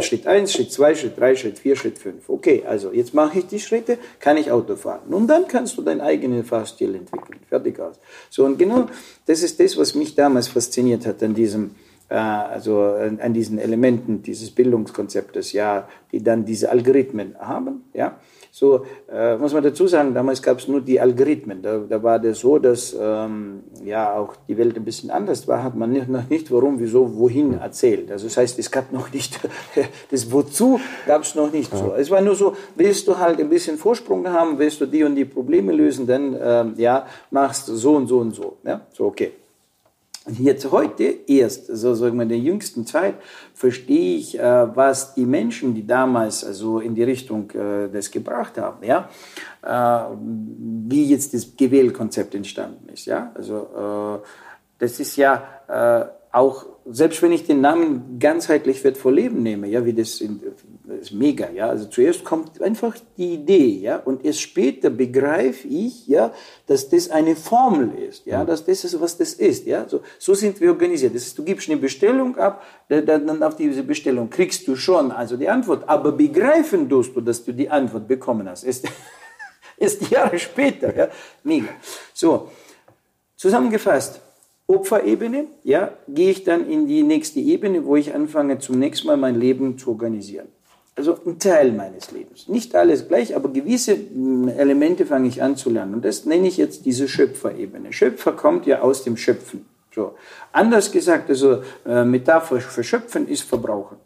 [0.00, 2.28] Schritt 1, Schritt 2, Schritt 3, Schritt 4, Schritt 5.
[2.30, 5.12] Okay, also jetzt mache ich die Schritte, kann ich Auto fahren.
[5.12, 7.40] Und dann kannst du deinen eigenen Fahrstil entwickeln.
[7.46, 8.00] Fertig aus.
[8.30, 8.86] So, und genau
[9.26, 11.74] das ist das, was mich damals fasziniert hat an diesem,
[12.08, 18.18] äh, also an, an diesen Elementen dieses Bildungskonzeptes, ja, die dann diese Algorithmen haben, ja.
[18.54, 21.62] So äh, muss man dazu sagen, damals gab es nur die Algorithmen.
[21.62, 25.62] Da, da war das so, dass ähm, ja auch die Welt ein bisschen anders war,
[25.62, 28.12] hat man nicht, noch nicht warum, wieso, wohin erzählt.
[28.12, 29.40] Also das heißt, es gab noch nicht,
[30.10, 31.94] das Wozu gab es noch nicht so.
[31.96, 35.14] Es war nur so, willst du halt ein bisschen Vorsprung haben, willst du die und
[35.14, 38.58] die Probleme lösen, dann ähm, ja, machst du so und so und so.
[38.64, 38.82] Ja?
[38.92, 39.32] So, okay.
[40.24, 43.16] Und jetzt heute erst, also sagen wir in der jüngsten Zeit,
[43.54, 48.56] verstehe ich, äh, was die Menschen, die damals also in die Richtung äh, das gebracht
[48.56, 49.08] haben, ja,
[49.62, 50.14] äh,
[50.86, 53.32] wie jetzt das Gewählkonzept entstanden ist, ja.
[53.34, 54.26] Also äh,
[54.78, 59.84] das ist ja äh, auch selbst wenn ich den Namen ganzheitlich wertvoll Leben nehme, ja,
[59.84, 60.40] wie das, in,
[60.84, 61.68] das ist mega, ja.
[61.68, 66.32] Also zuerst kommt einfach die Idee, ja, und erst später begreife ich, ja,
[66.66, 69.88] dass das eine Formel ist, ja, dass das ist, was das ist, ja.
[69.88, 71.14] So, so sind wir organisiert.
[71.14, 75.36] Das ist, du gibst eine Bestellung ab, dann auf diese Bestellung kriegst du schon also
[75.36, 78.88] die Antwort, aber begreifen tust du, dass du die Antwort bekommen hast, ist,
[79.76, 81.08] ist Jahre später, ja.
[81.44, 81.68] Mega.
[82.12, 82.50] So,
[83.36, 84.20] zusammengefasst.
[84.66, 89.16] Opferebene, ja, gehe ich dann in die nächste Ebene, wo ich anfange, zum nächsten Mal
[89.16, 90.48] mein Leben zu organisieren.
[90.96, 92.48] also ein Teil meines Lebens.
[92.48, 95.94] Nicht alles gleich, aber gewisse hm, Elemente fange ich an zu lernen.
[95.94, 97.92] Und das nenne ich jetzt diese Schöpferebene.
[97.92, 99.66] Schöpfer kommt ja aus dem Schöpfen.
[99.94, 100.14] So.
[100.52, 103.96] Anders gesagt, also äh, Metapher für Schöpfen ist Verbrauchen.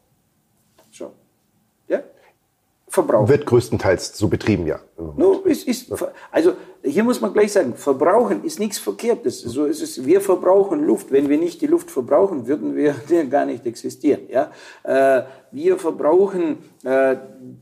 [2.97, 3.29] Verbrauchen.
[3.29, 4.81] Wird größtenteils so betrieben, ja.
[4.97, 5.93] No, es ist,
[6.31, 9.43] also hier muss man gleich sagen, verbrauchen ist nichts Verkehrtes.
[9.43, 11.13] So ist es, wir verbrauchen Luft.
[11.13, 12.95] Wenn wir nicht die Luft verbrauchen, würden wir
[13.31, 14.23] gar nicht existieren.
[14.31, 14.51] Ja?
[14.83, 17.17] Äh, wir verbrauchen äh,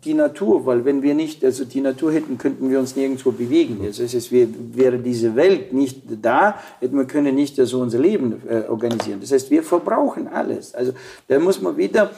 [0.04, 3.80] die Natur, weil wenn wir nicht, also die Natur hätten, könnten wir uns nirgendwo bewegen.
[3.84, 8.40] Also es ist, wäre diese Welt nicht da, hätten wir können nicht so unser Leben
[8.48, 9.18] äh, organisieren.
[9.20, 10.76] Das heißt, wir verbrauchen alles.
[10.76, 10.92] Also
[11.26, 12.12] da muss man wieder,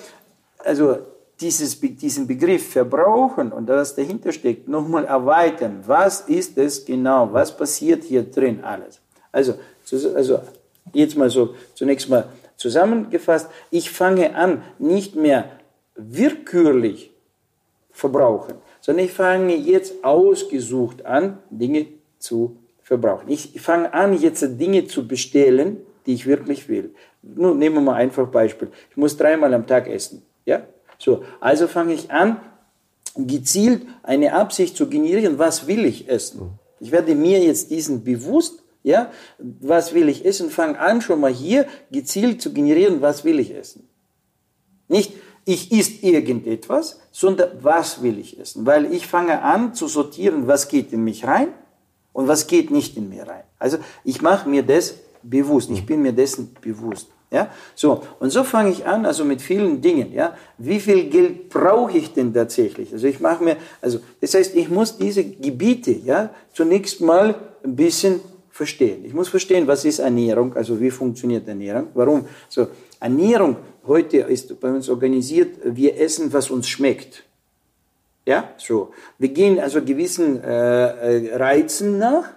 [0.58, 0.96] also
[1.40, 5.82] dieses, diesen Begriff verbrauchen und was dahinter steckt, nochmal erweitern.
[5.86, 7.32] Was ist es genau?
[7.32, 9.00] Was passiert hier drin alles?
[9.32, 9.54] Also,
[10.14, 10.40] also
[10.92, 13.50] jetzt mal so zunächst mal zusammengefasst.
[13.70, 15.50] Ich fange an, nicht mehr
[15.94, 17.12] willkürlich
[17.90, 21.86] verbrauchen, sondern ich fange jetzt ausgesucht an, Dinge
[22.18, 23.28] zu verbrauchen.
[23.28, 26.94] Ich fange an, jetzt Dinge zu bestellen, die ich wirklich will.
[27.22, 28.68] Nun nehmen wir mal einfach Beispiel.
[28.90, 30.22] Ich muss dreimal am Tag essen.
[30.44, 30.62] Ja?
[30.98, 32.40] So, also fange ich an,
[33.16, 36.58] gezielt eine Absicht zu generieren, was will ich essen.
[36.80, 41.32] Ich werde mir jetzt diesen bewusst, ja, was will ich essen, fange an schon mal
[41.32, 43.88] hier gezielt zu generieren, was will ich essen.
[44.88, 45.12] Nicht,
[45.44, 48.66] ich isst irgendetwas, sondern was will ich essen?
[48.66, 51.48] Weil ich fange an zu sortieren, was geht in mich rein
[52.12, 53.44] und was geht nicht in mir rein.
[53.58, 57.08] Also ich mache mir das bewusst, ich bin mir dessen bewusst.
[57.30, 58.02] Ja, so.
[58.20, 60.36] Und so fange ich an, also mit vielen Dingen, ja.
[60.58, 62.92] Wie viel Geld brauche ich denn tatsächlich?
[62.92, 67.34] Also ich mache mir, also, das heißt, ich muss diese Gebiete, ja, zunächst mal
[67.64, 69.04] ein bisschen verstehen.
[69.04, 72.68] Ich muss verstehen, was ist Ernährung, also wie funktioniert Ernährung, warum, so.
[73.00, 77.24] Ernährung heute ist bei uns organisiert, wir essen, was uns schmeckt.
[78.24, 78.92] Ja, so.
[79.18, 82.30] Wir gehen also gewissen äh, äh Reizen nach,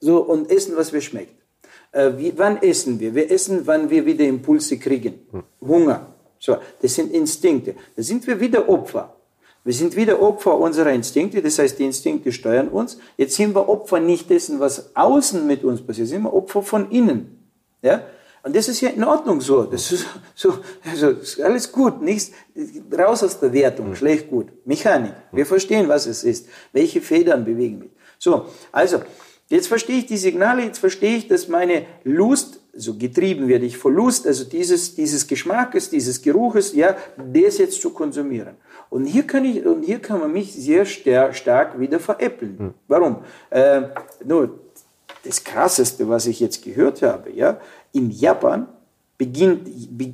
[0.00, 1.43] so, und essen, was wir schmeckt.
[1.94, 3.14] Äh, wie, wann essen wir?
[3.14, 5.20] Wir essen, wann wir wieder Impulse kriegen.
[5.60, 6.14] Hunger.
[6.38, 7.74] So, das sind Instinkte.
[7.96, 9.14] Da sind wir wieder Opfer.
[9.62, 12.98] Wir sind wieder Opfer unserer Instinkte, das heißt, die Instinkte steuern uns.
[13.16, 16.90] Jetzt sind wir Opfer nicht dessen, was außen mit uns passiert, sind wir Opfer von
[16.90, 17.38] innen.
[17.80, 18.02] Ja?
[18.42, 19.62] Und das ist ja in Ordnung so.
[19.62, 20.04] Das ist
[20.34, 22.02] so, also ist alles gut.
[22.02, 22.32] Nichts,
[22.92, 23.88] raus aus der Wertung.
[23.88, 23.96] Mhm.
[23.96, 24.48] Schlecht, gut.
[24.66, 25.14] Mechanik.
[25.32, 26.46] Wir verstehen, was es ist.
[26.72, 27.90] Welche Federn bewegen mich.
[28.18, 28.46] So.
[28.70, 29.00] Also,
[29.54, 33.78] Jetzt verstehe ich die Signale, jetzt verstehe ich, dass meine Lust, so getrieben werde ich
[33.78, 38.56] vor Lust, also dieses, dieses Geschmackes, dieses Geruches, ja, das jetzt zu konsumieren.
[38.90, 42.58] Und hier kann ich, und hier kann man mich sehr stark wieder veräppeln.
[42.58, 42.74] Hm.
[42.88, 43.18] Warum?
[43.50, 43.82] Äh,
[44.24, 44.58] nur,
[45.22, 47.60] das krasseste, was ich jetzt gehört habe, ja,
[47.92, 48.66] in Japan
[49.16, 49.68] beginnt,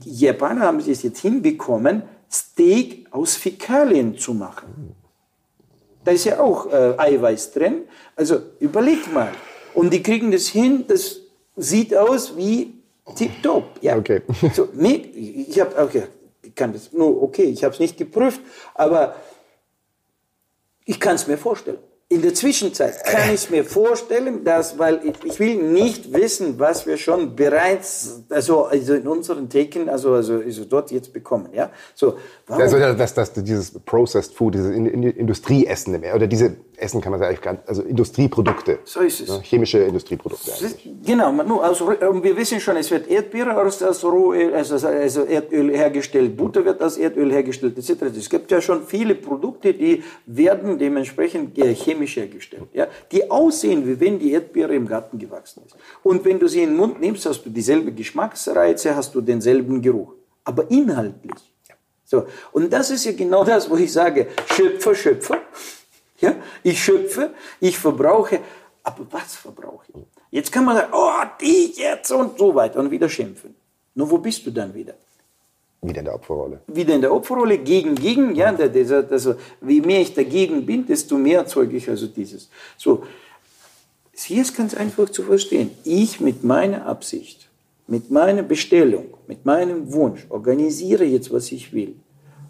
[0.05, 4.94] Japaner haben es jetzt hinbekommen, Steak aus Fäkalien zu machen.
[6.04, 7.82] Da ist ja auch äh, Eiweiß drin.
[8.16, 9.32] Also überleg mal.
[9.74, 11.20] Und die kriegen das hin, das
[11.56, 12.74] sieht aus wie
[13.14, 13.64] tipptopp.
[13.82, 13.96] Ja.
[13.96, 14.22] Okay.
[14.54, 16.04] So, ich habe, okay,
[16.42, 18.40] ich kann das nur, okay, ich habe es nicht geprüft,
[18.74, 19.14] aber
[20.84, 21.78] ich kann es mir vorstellen
[22.12, 26.85] in der Zwischenzeit kann ich mir vorstellen, dass, weil ich, ich, will nicht wissen, was
[26.85, 31.70] wir schon bereits, also, also in unseren Theken, also, also, also dort jetzt bekommen, ja.
[31.94, 32.16] So,
[32.49, 32.62] warum?
[32.62, 37.83] Also, das, das, dieses Processed Food, dieses Industrieessen, oder diese Essen kann man sagen, also
[37.83, 38.81] Industrieprodukte.
[38.85, 39.29] So ist es.
[39.29, 39.40] Ne?
[39.44, 40.51] Chemische Industrieprodukte.
[41.07, 45.77] Genau, nur, also, wir wissen schon, es wird Erdbeere aus, aus Rohöl, also, also Erdöl
[45.77, 48.03] hergestellt, Butter wird aus Erdöl hergestellt, etc.
[48.18, 53.98] Es gibt ja schon viele Produkte, die werden dementsprechend chemisch hergestellt, ja, die aussehen, wie
[53.98, 55.76] wenn die Erdbeere im Garten gewachsen ist.
[56.02, 59.80] Und wenn du sie in den Mund nimmst, hast du dieselbe Geschmacksreize, hast du denselben
[59.80, 60.14] Geruch.
[60.44, 61.40] Aber inhaltlich.
[62.04, 62.26] So.
[62.52, 65.38] Und das ist ja genau das, wo ich sage, Schöpfer, Schöpfer.
[66.20, 66.34] Ja?
[66.62, 68.40] Ich schöpfe, ich verbrauche,
[68.82, 70.02] aber was verbrauche ich?
[70.30, 73.54] Jetzt kann man sagen, oh, die jetzt und so weiter und wieder schimpfen.
[73.94, 74.94] Nur wo bist du dann wieder?
[75.82, 76.60] Wieder in der Opferrolle.
[76.66, 79.34] Wieder in der Opferrolle, gegen, gegen, ja, dieser, also,
[79.66, 82.50] je mehr ich dagegen bin, desto mehr erzeuge ich also dieses.
[82.76, 83.04] So,
[84.14, 85.70] hier ist ganz einfach zu verstehen.
[85.84, 87.48] Ich mit meiner Absicht,
[87.86, 91.96] mit meiner Bestellung, mit meinem Wunsch organisiere jetzt, was ich will.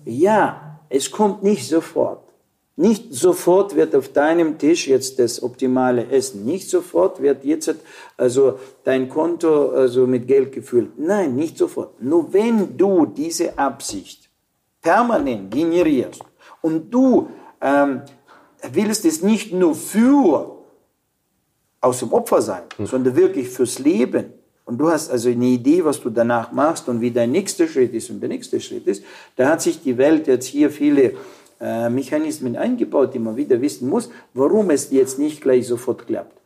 [0.05, 2.30] Ja, es kommt nicht sofort.
[2.81, 6.47] Nicht sofort wird auf deinem Tisch jetzt das optimale Essen.
[6.47, 7.75] Nicht sofort wird jetzt
[8.17, 10.99] also dein Konto also mit Geld gefüllt.
[10.99, 12.03] Nein, nicht sofort.
[12.03, 14.31] Nur wenn du diese Absicht
[14.81, 16.23] permanent generierst
[16.63, 17.29] und du
[17.61, 18.01] ähm,
[18.73, 20.57] willst es nicht nur für
[21.83, 22.87] aus dem Opfer sein, hm.
[22.87, 24.33] sondern wirklich fürs Leben
[24.65, 27.93] und du hast also eine Idee, was du danach machst und wie dein nächster Schritt
[27.93, 29.05] ist und der nächste Schritt ist,
[29.37, 31.15] da hat sich die Welt jetzt hier viele
[31.61, 36.41] Mechanismen eingebaut, die man wieder wissen muss, warum es jetzt nicht gleich sofort klappt.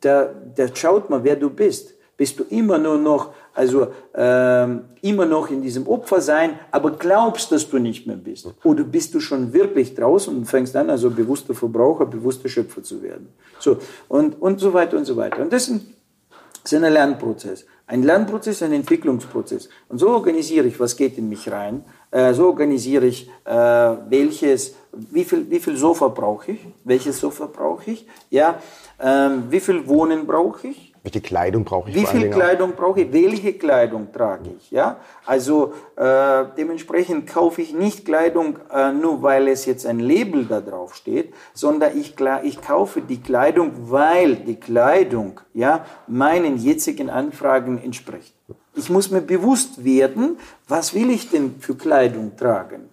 [0.00, 1.94] Da, da schaut man, wer du bist.
[2.16, 7.52] Bist du immer nur noch, also ähm, immer noch in diesem Opfer sein, aber glaubst,
[7.52, 8.52] dass du nicht mehr bist?
[8.64, 13.02] Oder bist du schon wirklich draußen und fängst an, also bewusster Verbraucher, bewusster Schöpfer zu
[13.02, 13.28] werden?
[13.60, 13.76] So
[14.08, 15.42] und und so weiter und so weiter.
[15.42, 15.94] Und das ist ein,
[16.64, 17.66] das ist ein Lernprozess.
[17.88, 19.70] Ein Lernprozess, ein Entwicklungsprozess.
[19.88, 21.84] Und so organisiere ich, was geht in mich rein.
[22.10, 27.46] Äh, so organisiere ich, äh, welches, wie viel, wie viel Sofa brauche ich, welches Sofa
[27.46, 28.60] brauche ich, ja,
[29.00, 31.96] ähm, wie viel Wohnen brauche ich, welche Kleidung brauche ich?
[31.96, 33.12] Wie viel Kleidung brauche ich?
[33.12, 34.70] Welche Kleidung trage ich?
[34.70, 40.44] Ja, also äh, dementsprechend kaufe ich nicht Kleidung äh, nur, weil es jetzt ein Label
[40.44, 47.10] da drauf steht, sondern ich, ich kaufe die Kleidung, weil die Kleidung ja meinen jetzigen
[47.10, 48.34] Anfragen entspricht.
[48.74, 52.88] Ich muss mir bewusst werden, was will ich denn für Kleidung tragen?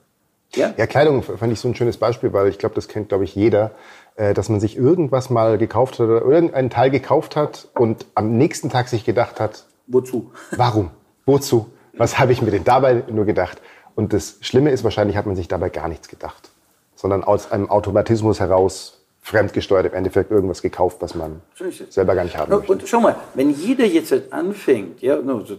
[0.56, 3.24] Ja, ja Kleidung fand ich so ein schönes Beispiel, weil ich glaube, das kennt, glaube
[3.24, 3.72] ich, jeder
[4.18, 8.70] dass man sich irgendwas mal gekauft hat oder irgendeinen Teil gekauft hat und am nächsten
[8.70, 10.32] Tag sich gedacht hat, wozu?
[10.52, 10.92] Warum?
[11.26, 11.68] Wozu?
[11.98, 13.62] Was habe ich mir denn dabei nur gedacht?
[13.96, 16.50] Und das Schlimme ist, wahrscheinlich hat man sich dabei gar nichts gedacht,
[16.96, 21.42] sondern aus einem Automatismus heraus fremdgesteuert im Endeffekt irgendwas gekauft, was man
[21.90, 22.72] selber gar nicht haben möchte.
[22.72, 25.18] Und schau mal, wenn jeder jetzt anfängt, ja,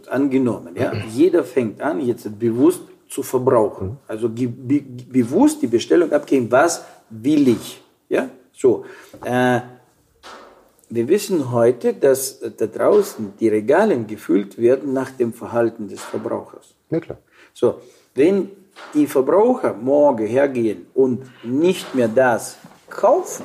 [0.08, 3.96] angenommen, ja, jeder fängt an, jetzt bewusst zu verbrauchen, mhm.
[4.06, 8.84] also bewusst die Bestellung abgeben, was will ich, ja, so,
[9.24, 9.60] äh,
[10.88, 16.74] wir wissen heute, dass da draußen die Regale gefüllt werden nach dem Verhalten des Verbrauchers.
[16.90, 17.18] Ja, klar.
[17.52, 17.80] So,
[18.14, 18.50] wenn
[18.94, 22.56] die Verbraucher morgen hergehen und nicht mehr das
[22.88, 23.44] kaufen,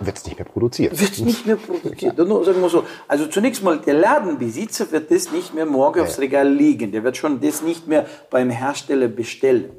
[0.00, 1.00] wird es nicht mehr produziert.
[1.00, 2.16] Wird nicht mehr produziert.
[2.16, 2.84] sagen wir so.
[3.06, 6.04] Also zunächst mal, der Ladenbesitzer wird das nicht mehr morgen ja.
[6.04, 6.90] aufs Regal liegen.
[6.90, 9.70] Der wird schon das nicht mehr beim Hersteller bestellen.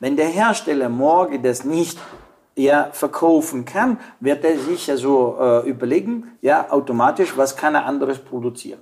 [0.00, 1.98] Wenn der Hersteller morgen das nicht
[2.58, 7.86] er verkaufen kann, wird er sich ja so äh, überlegen, ja, automatisch, was kann er
[7.86, 8.80] anderes produzieren.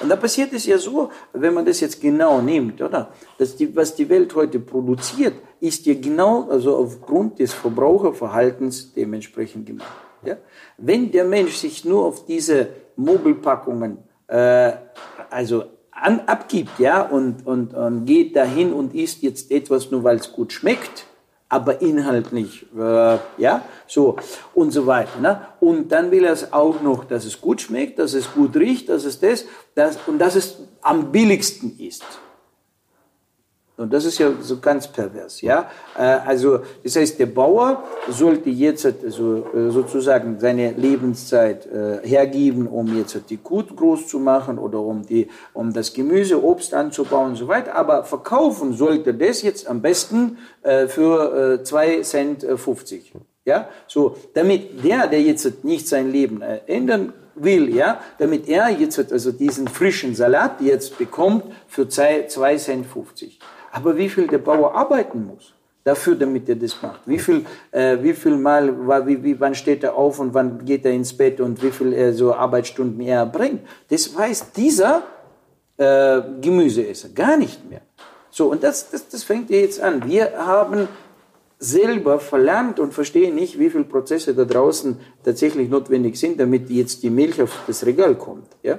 [0.00, 3.12] Und da passiert es ja so, wenn man das jetzt genau nimmt, oder?
[3.38, 9.66] Dass die, was die Welt heute produziert, ist ja genau, also aufgrund des Verbraucherverhaltens dementsprechend
[9.66, 9.92] gemacht.
[10.24, 10.36] Ja?
[10.76, 14.72] Wenn der Mensch sich nur auf diese Mobilpackungen, äh,
[15.30, 20.16] also an, abgibt, ja, und, und, und geht dahin und isst jetzt etwas nur, weil
[20.16, 21.06] es gut schmeckt,
[21.48, 24.16] aber inhaltlich, äh, ja, so
[24.54, 25.18] und so weiter.
[25.20, 25.40] Ne?
[25.60, 28.88] Und dann will er es auch noch, dass es gut schmeckt, dass es gut riecht,
[28.88, 32.04] dass es das, das und dass es am billigsten ist.
[33.78, 35.70] Und das ist ja so ganz pervers, ja.
[35.96, 42.98] Äh, also, das heißt, der Bauer sollte jetzt also sozusagen seine Lebenszeit äh, hergeben, um
[42.98, 47.36] jetzt die Kuh groß zu machen oder um die, um das Gemüse, Obst anzubauen und
[47.36, 47.76] so weiter.
[47.76, 50.38] Aber verkaufen sollte das jetzt am besten
[50.88, 53.12] für 2 Cent 50.
[53.44, 59.12] Ja, so, damit der, der jetzt nicht sein Leben ändern will, ja, damit er jetzt
[59.12, 63.38] also diesen frischen Salat jetzt bekommt für 2 Cent 50.
[63.78, 67.00] Aber wie viel der Bauer arbeiten muss dafür, damit er das macht.
[67.06, 70.84] Wie viel, äh, wie viel Mal, wie, wie, wann steht er auf und wann geht
[70.84, 73.60] er ins Bett und wie viel äh, so Arbeitsstunden er bringt.
[73.88, 75.02] Das weiß dieser
[75.76, 77.82] äh, Gemüseesser gar nicht mehr.
[78.30, 80.06] So, und das, das, das fängt jetzt an.
[80.06, 80.88] Wir haben
[81.58, 87.02] selber verlernt und verstehen nicht, wie viele Prozesse da draußen tatsächlich notwendig sind, damit jetzt
[87.02, 88.48] die Milch auf das Regal kommt.
[88.62, 88.78] Ja?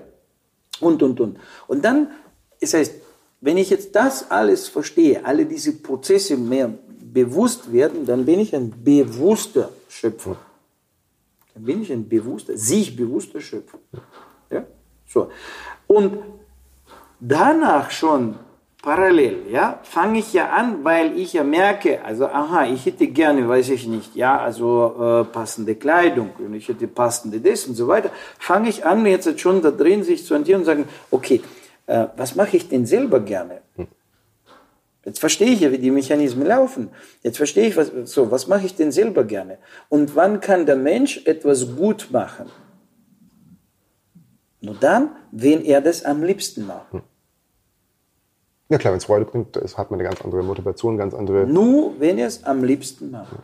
[0.79, 1.39] Und, und, und.
[1.67, 2.11] Und dann,
[2.61, 2.93] das heißt,
[3.41, 6.73] wenn ich jetzt das alles verstehe, alle diese Prozesse mehr
[7.13, 10.35] bewusst werden, dann bin ich ein bewusster Schöpfer.
[11.53, 13.79] Dann bin ich ein bewusster, sich bewusster Schöpfer.
[14.51, 14.65] Ja?
[15.07, 15.29] So.
[15.87, 16.19] Und
[17.19, 18.35] danach schon
[18.81, 23.47] parallel, ja, fange ich ja an, weil ich ja merke, also aha, ich hätte gerne,
[23.47, 27.89] weiß ich nicht, ja, also äh, passende Kleidung und ich hätte passende das und so
[27.89, 31.41] weiter, fange ich an, jetzt schon da drin sich zu orientieren und sagen, okay,
[31.89, 33.61] äh, was mache ich denn selber gerne?
[35.03, 36.89] Jetzt verstehe ich ja, wie die Mechanismen laufen.
[37.23, 39.57] Jetzt verstehe ich, was, so, was mache ich denn selber gerne?
[39.89, 42.45] Und wann kann der Mensch etwas gut machen?
[44.61, 46.93] Nur dann, wenn er das am liebsten macht.
[48.69, 51.47] Ja klar, wenn es Freude bringt, hat man eine ganz andere Motivation, ganz andere...
[51.47, 53.35] Nur, wenn er es am liebsten macht.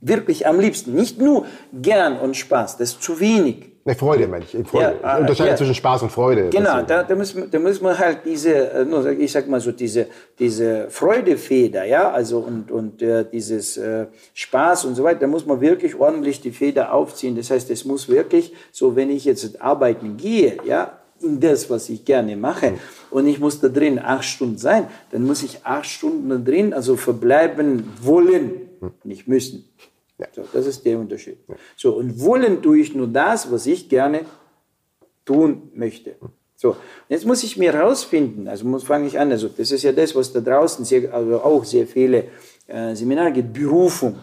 [0.00, 0.94] Wirklich am liebsten.
[0.94, 3.73] Nicht nur gern und Spaß, das ist zu wenig.
[3.86, 4.66] Ne, Freude meine ich.
[4.66, 4.98] Freude.
[5.02, 5.56] Ja, ich unterscheide ja.
[5.56, 6.48] zwischen Spaß und Freude.
[6.48, 10.06] Genau, da, da, müssen, da müssen wir halt diese, äh, ich sag mal so, diese,
[10.38, 15.44] diese Freudefeder, ja, also und, und äh, dieses äh, Spaß und so weiter, da muss
[15.44, 17.36] man wirklich ordentlich die Feder aufziehen.
[17.36, 21.90] Das heißt, es muss wirklich, so wenn ich jetzt arbeiten gehe, ja, in das, was
[21.90, 22.78] ich gerne mache, mhm.
[23.10, 26.72] und ich muss da drin acht Stunden sein, dann muss ich acht Stunden da drin,
[26.72, 28.92] also verbleiben wollen, mhm.
[29.04, 29.68] nicht müssen.
[30.18, 30.28] Ja.
[30.32, 31.38] So, das ist der Unterschied.
[31.48, 31.56] Ja.
[31.76, 34.26] So, und wollen tue ich nur das, was ich gerne
[35.24, 36.16] tun möchte.
[36.56, 36.76] So,
[37.08, 40.14] jetzt muss ich mir herausfinden, also muss fange ich an, also das ist ja das,
[40.14, 42.28] was da draußen sehr, also auch sehr viele
[42.66, 44.18] äh, Seminare gibt, Berufung.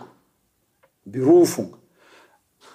[1.03, 1.75] Berufung.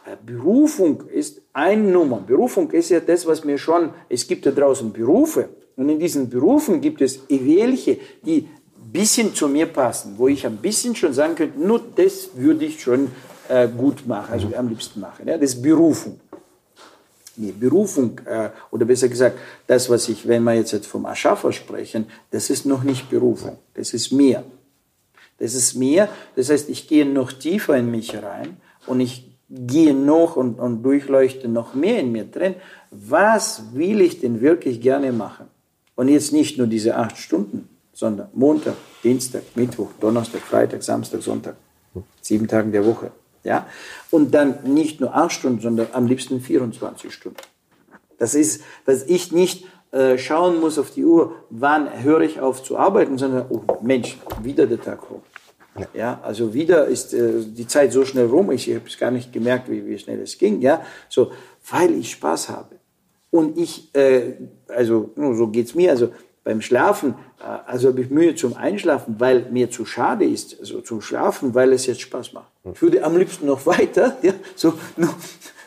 [0.04, 2.18] Äh, Berufung ist eine Nummer.
[2.20, 5.48] Berufung ist ja das, was mir schon, es gibt da draußen Berufe.
[5.76, 8.55] Und in diesen Berufen gibt es welche, die ein
[8.96, 12.80] bisschen zu mir passen, wo ich ein bisschen schon sagen könnte, nur das würde ich
[12.80, 13.10] schon
[13.48, 15.28] äh, gut machen, also am liebsten machen.
[15.28, 16.18] Ja, das ist Berufung.
[17.36, 22.06] Die Berufung, äh, oder besser gesagt, das, was ich, wenn wir jetzt vom Aschaffer sprechen,
[22.30, 24.42] das ist noch nicht Berufung, das ist mehr.
[25.38, 28.56] Das ist mehr, das heißt, ich gehe noch tiefer in mich rein
[28.86, 32.54] und ich gehe noch und, und durchleuchte noch mehr in mir drin.
[32.90, 35.46] Was will ich denn wirklich gerne machen?
[35.94, 41.56] Und jetzt nicht nur diese acht Stunden, sondern Montag, Dienstag, Mittwoch, Donnerstag, Freitag, Samstag, Sonntag,
[42.20, 43.10] sieben Tage der Woche.
[43.42, 43.66] Ja?
[44.10, 47.38] Und dann nicht nur acht Stunden, sondern am liebsten 24 Stunden.
[48.18, 52.62] Das ist, dass ich nicht äh, schauen muss auf die Uhr, wann höre ich auf
[52.62, 55.22] zu arbeiten, sondern, oh Mensch, wieder der Tag rum.
[55.92, 56.20] Ja.
[56.22, 59.70] also wieder ist äh, die Zeit so schnell rum, ich habe es gar nicht gemerkt,
[59.70, 61.32] wie, wie schnell es ging, ja, so,
[61.70, 62.76] weil ich Spaß habe.
[63.30, 64.34] Und ich, äh,
[64.68, 66.12] also so geht's mir, also
[66.46, 70.80] beim Schlafen, äh, also habe ich Mühe zum Einschlafen, weil mir zu schade ist, also
[70.80, 72.46] zum Schlafen, weil es jetzt Spaß macht.
[72.72, 75.14] Ich würde am liebsten noch weiter, ja, so noch,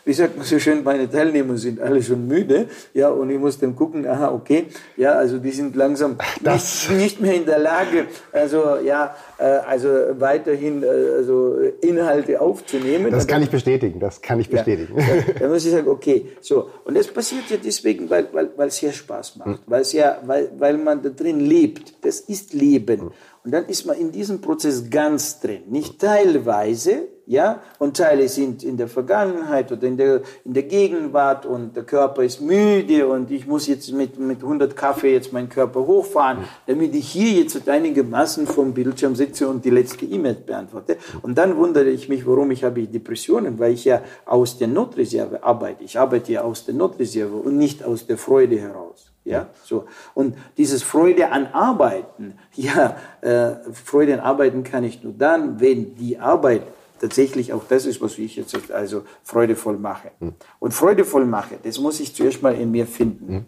[0.09, 3.59] wie sagt man so schön, meine Teilnehmer sind alle schon müde, ja, und ich muss
[3.59, 4.65] dann gucken, aha, okay,
[4.97, 9.89] ja, also die sind langsam nicht, nicht, mehr in der Lage, also ja, äh, also
[10.17, 13.11] weiterhin äh, also Inhalte aufzunehmen.
[13.11, 14.97] Das kann ich bestätigen, das kann ich bestätigen.
[14.97, 18.69] Ja, dann muss ich sagen, okay, so, und das passiert ja deswegen, weil, weil, weil
[18.69, 19.59] es ja Spaß macht, hm.
[19.67, 23.01] weil es ja, weil, weil man da drin lebt, das ist Leben.
[23.01, 23.11] Hm.
[23.45, 28.63] Und dann ist man in diesem Prozess ganz drin, nicht teilweise, ja, und Teile sind
[28.63, 33.29] in der Vergangenheit oder in der, in der Gegenwart und der Körper ist müde und
[33.29, 37.69] ich muss jetzt mit, mit 100 Kaffee jetzt meinen Körper hochfahren, damit ich hier jetzt
[37.69, 40.97] einigermaßen vom Bildschirm sitze und die letzte E-Mail beantworte.
[41.21, 45.43] Und dann wundere ich mich, warum ich habe Depressionen, weil ich ja aus der Notreserve
[45.43, 45.83] arbeite.
[45.83, 49.11] Ich arbeite ja aus der Notreserve und nicht aus der Freude heraus.
[49.23, 49.85] Ja, so.
[50.15, 55.93] Und dieses Freude an Arbeiten, ja, äh, Freude an Arbeiten kann ich nur dann, wenn
[55.93, 56.63] die Arbeit
[56.99, 60.11] tatsächlich auch das ist, was ich jetzt also freudevoll mache.
[60.19, 60.33] Mhm.
[60.59, 63.33] Und freudevoll mache, das muss ich zuerst mal in mir finden.
[63.33, 63.45] Mhm.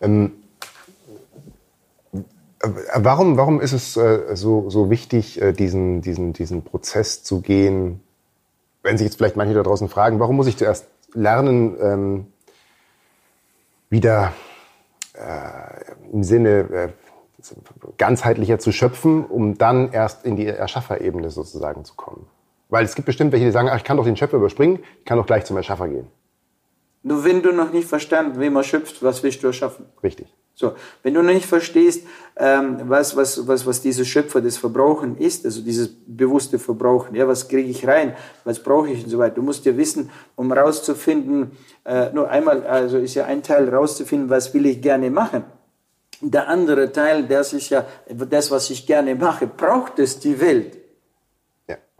[0.00, 0.32] Ähm,
[2.60, 7.40] äh, warum, warum ist es äh, so, so wichtig, äh, diesen, diesen, diesen Prozess zu
[7.40, 8.00] gehen?
[8.82, 12.26] Wenn sich jetzt vielleicht manche da draußen fragen, warum muss ich zuerst lernen, ähm,
[13.90, 14.32] wieder
[15.14, 16.88] äh, im Sinne äh,
[17.98, 22.26] ganzheitlicher zu schöpfen, um dann erst in die Erschafferebene sozusagen zu kommen?
[22.68, 25.04] Weil es gibt bestimmt welche, die sagen, ach, ich kann doch den Schöpfer überspringen, ich
[25.04, 26.08] kann doch gleich zum Erschaffer gehen.
[27.02, 29.86] Nur wenn du noch nicht verstanden, wie man schöpft, was willst du erschaffen?
[30.02, 30.26] Richtig.
[30.58, 35.18] So, wenn du noch nicht verstehst, ähm, was, was, was, was dieses Schöpfer des Verbrauchen
[35.18, 39.18] ist, also dieses bewusste Verbrauchen, ja, was kriege ich rein, was brauche ich und so
[39.18, 39.34] weiter.
[39.34, 41.52] Du musst ja wissen, um rauszufinden,
[41.84, 45.44] äh, nur einmal, also ist ja ein Teil rauszufinden, was will ich gerne machen.
[46.22, 50.78] Der andere Teil, das ist ja das, was ich gerne mache, braucht es die Welt.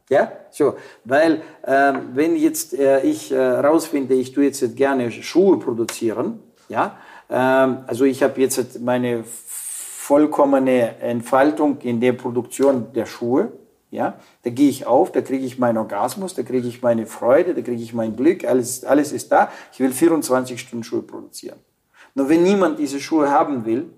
[0.09, 5.59] Ja, so, weil ähm, wenn jetzt äh, ich äh, rausfinde, ich tue jetzt gerne Schuhe
[5.59, 6.97] produzieren, ja,
[7.29, 13.51] ähm, also ich habe jetzt meine vollkommene Entfaltung in der Produktion der Schuhe,
[13.91, 17.55] ja, da gehe ich auf, da kriege ich meinen Orgasmus, da kriege ich meine Freude,
[17.55, 19.51] da kriege ich mein Glück, alles, alles ist da.
[19.73, 21.59] Ich will 24 Stunden Schuhe produzieren.
[22.15, 23.91] Nur wenn niemand diese Schuhe haben will,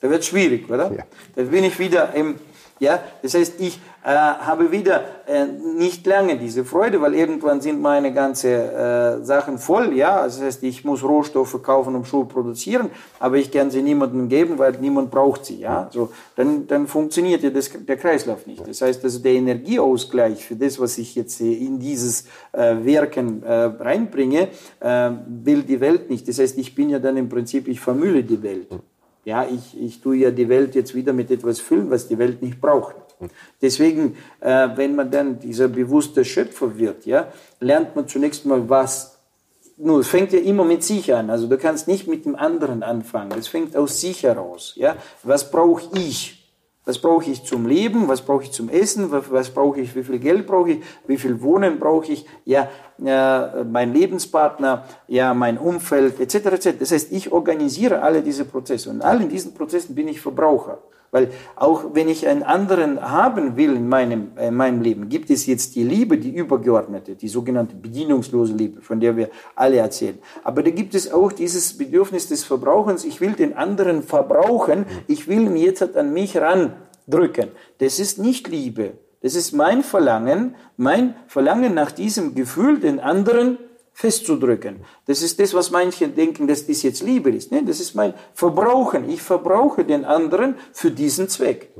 [0.00, 0.92] da wird schwierig, oder?
[0.92, 1.04] Ja.
[1.36, 2.36] Da bin ich wieder im,
[2.82, 7.80] ja, das heißt, ich äh, habe wieder äh, nicht lange diese Freude, weil irgendwann sind
[7.80, 9.94] meine ganzen äh, Sachen voll.
[9.94, 12.90] Ja, das heißt, ich muss Rohstoffe kaufen, um Schuhe produzieren,
[13.20, 15.60] aber ich kann sie niemandem geben, weil niemand braucht sie.
[15.60, 18.66] Ja, so dann dann funktioniert ja das, der Kreislauf nicht.
[18.66, 23.52] Das heißt, also der Energieausgleich für das, was ich jetzt in dieses äh, Werken äh,
[23.52, 24.48] reinbringe,
[24.80, 26.26] äh, will die Welt nicht.
[26.26, 28.66] Das heißt, ich bin ja dann im Prinzip, ich vermülle die Welt.
[29.24, 32.42] Ja, ich, ich tue ja die Welt jetzt wieder mit etwas füllen, was die Welt
[32.42, 32.96] nicht braucht.
[33.60, 39.18] Deswegen, äh, wenn man dann dieser bewusste Schöpfer wird, ja, lernt man zunächst mal was.
[39.76, 41.30] Nur, es fängt ja immer mit sich an.
[41.30, 43.32] Also du kannst nicht mit dem anderen anfangen.
[43.38, 44.74] Es fängt aus sich heraus.
[44.76, 46.41] Ja, was brauche ich?
[46.84, 48.08] Was brauche ich zum Leben?
[48.08, 49.12] Was brauche ich zum Essen?
[49.12, 49.94] Was, brauche ich?
[49.94, 50.82] Wie viel Geld brauche ich?
[51.06, 52.26] Wie viel Wohnen brauche ich?
[52.44, 52.68] Ja,
[52.98, 56.68] äh, mein Lebenspartner, ja, mein Umfeld, etc., etc.
[56.80, 60.78] Das heißt, ich organisiere alle diese Prozesse und in allen diesen Prozessen bin ich Verbraucher.
[61.12, 65.44] Weil auch wenn ich einen anderen haben will in meinem, in meinem Leben, gibt es
[65.44, 70.18] jetzt die Liebe, die übergeordnete, die sogenannte bedienungslose Liebe, von der wir alle erzählen.
[70.42, 75.28] Aber da gibt es auch dieses Bedürfnis des Verbrauchens, ich will den anderen verbrauchen, ich
[75.28, 77.50] will ihn jetzt an mich randrücken.
[77.76, 78.94] Das ist nicht Liebe.
[79.20, 83.58] Das ist mein Verlangen, mein Verlangen nach diesem Gefühl, den anderen
[83.92, 84.84] festzudrücken.
[85.06, 87.52] Das ist das, was manche denken, dass das jetzt Liebe ist.
[87.52, 89.08] Nee, das ist mein Verbrauchen.
[89.08, 91.70] Ich verbrauche den anderen für diesen Zweck.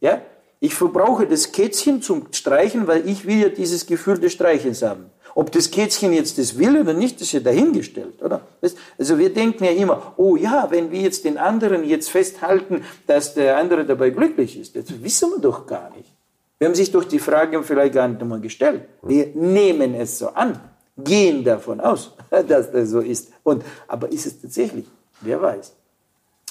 [0.00, 0.20] Ja?
[0.58, 5.10] Ich verbrauche das Kätzchen zum Streichen, weil ich will ja dieses Gefühl des Streichens haben.
[5.34, 8.40] Ob das Kätzchen jetzt das will oder nicht, ist ja dahingestellt, oder?
[8.98, 13.34] Also wir denken ja immer, oh ja, wenn wir jetzt den anderen jetzt festhalten, dass
[13.34, 16.10] der andere dabei glücklich ist, das wissen wir doch gar nicht.
[16.58, 18.88] Wir haben sich durch die Frage vielleicht gar nicht einmal gestellt.
[19.02, 20.58] Wir nehmen es so an
[20.96, 23.32] gehen davon aus, dass das so ist.
[23.42, 24.86] Und, aber ist es tatsächlich?
[25.20, 25.72] Wer weiß.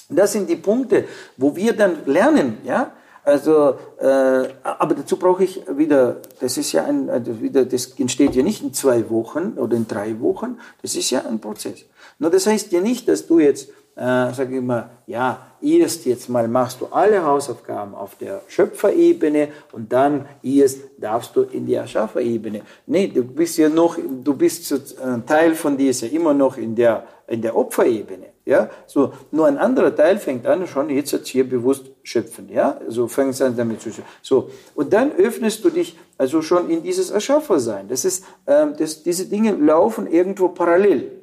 [0.08, 1.04] Das sind die Punkte,
[1.36, 2.92] wo wir dann lernen, ja.
[3.24, 8.42] Also, äh, aber dazu brauche ich wieder, das ist ja ein, also das entsteht ja
[8.44, 11.86] nicht in zwei Wochen oder in drei Wochen, das ist ja ein Prozess.
[12.20, 16.28] Nur das heißt ja nicht, dass du jetzt äh, sage ich mal, ja, erst jetzt
[16.28, 21.74] mal machst du alle Hausaufgaben auf der Schöpferebene und dann erst darfst du in die
[21.74, 22.60] Erschafferebene.
[22.86, 26.58] Nee, du bist ja noch, du bist so ein äh, Teil von ja immer noch
[26.58, 28.26] in der, in der Opferebene.
[28.44, 32.48] Ja, so, nur ein anderer Teil fängt an, schon jetzt jetzt hier bewusst schöpfen.
[32.48, 34.04] Ja, so fängst an damit zu schöpfen.
[34.22, 37.88] So, und dann öffnest du dich also schon in dieses Erschaffersein.
[37.88, 41.15] Das ist, ähm, das, diese Dinge laufen irgendwo parallel.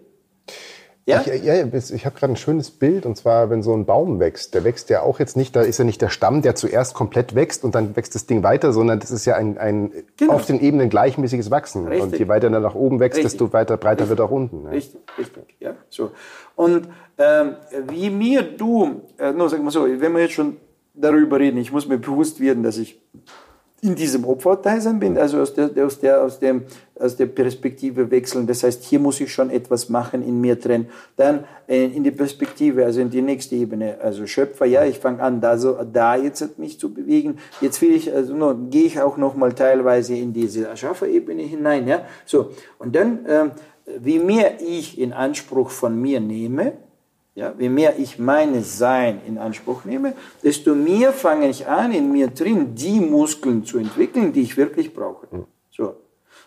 [1.06, 4.22] Ja, ich, ja, ich habe gerade ein schönes Bild und zwar, wenn so ein Baum
[4.22, 6.93] wächst, der wächst ja auch jetzt nicht, da ist ja nicht der Stamm, der zuerst
[6.93, 10.34] komplett wächst und dann wächst das Ding weiter, sondern das ist ja ein, ein genau.
[10.34, 11.88] auf den Ebenen gleichmäßiges Wachsen.
[11.88, 12.04] Richtig.
[12.04, 13.34] Und je weiter er nach oben wächst, richtig.
[13.34, 14.10] desto weiter breiter richtig.
[14.18, 14.64] wird auch unten.
[14.64, 14.70] Ja.
[14.70, 15.76] Richtig, richtig, ja.
[15.89, 16.12] So.
[16.56, 16.88] Und
[17.18, 17.56] ähm,
[17.89, 20.56] wie mir du, äh, no, sag mal so, wenn wir jetzt schon
[20.93, 23.01] darüber reden, ich muss mir bewusst werden, dass ich
[23.84, 26.64] in diesem Opferteil sein bin, also aus der, aus der, aus dem,
[26.98, 28.48] aus der Perspektive wechseln.
[28.48, 30.88] Das heißt, hier muss ich schon etwas machen in mir drin.
[31.18, 35.22] Dann äh, in die Perspektive, also in die nächste Ebene, also Schöpfer, ja, ich fange
[35.22, 37.40] an, da so, da jetzt mich zu bewegen.
[37.60, 41.86] Jetzt will ich, also no, gehe ich auch noch mal teilweise in diese Erschafferebene hinein,
[41.86, 42.06] ja.
[42.26, 42.52] So.
[42.80, 43.50] Und dann, äh,
[44.00, 46.74] wie mehr ich in Anspruch von mir nehme,
[47.36, 50.14] ja, je mehr ich meines Sein in Anspruch nehme,
[50.44, 54.94] desto mehr fange ich an, in mir drin die Muskeln zu entwickeln, die ich wirklich
[54.94, 55.28] brauche.
[55.72, 55.96] So.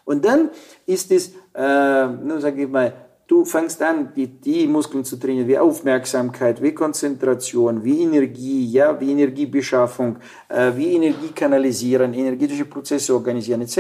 [0.05, 0.51] Und dann
[0.87, 2.93] ist es, äh, nun sage ich mal,
[3.27, 8.99] du fängst an, die, die Muskeln zu trainieren, wie Aufmerksamkeit, wie Konzentration, wie Energie, ja,
[9.01, 10.19] wie Energiebeschaffung,
[10.49, 13.79] äh, wie Energie kanalisieren, energetische Prozesse organisieren, etc.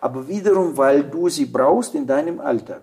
[0.00, 2.82] Aber wiederum, weil du sie brauchst in deinem Alltag.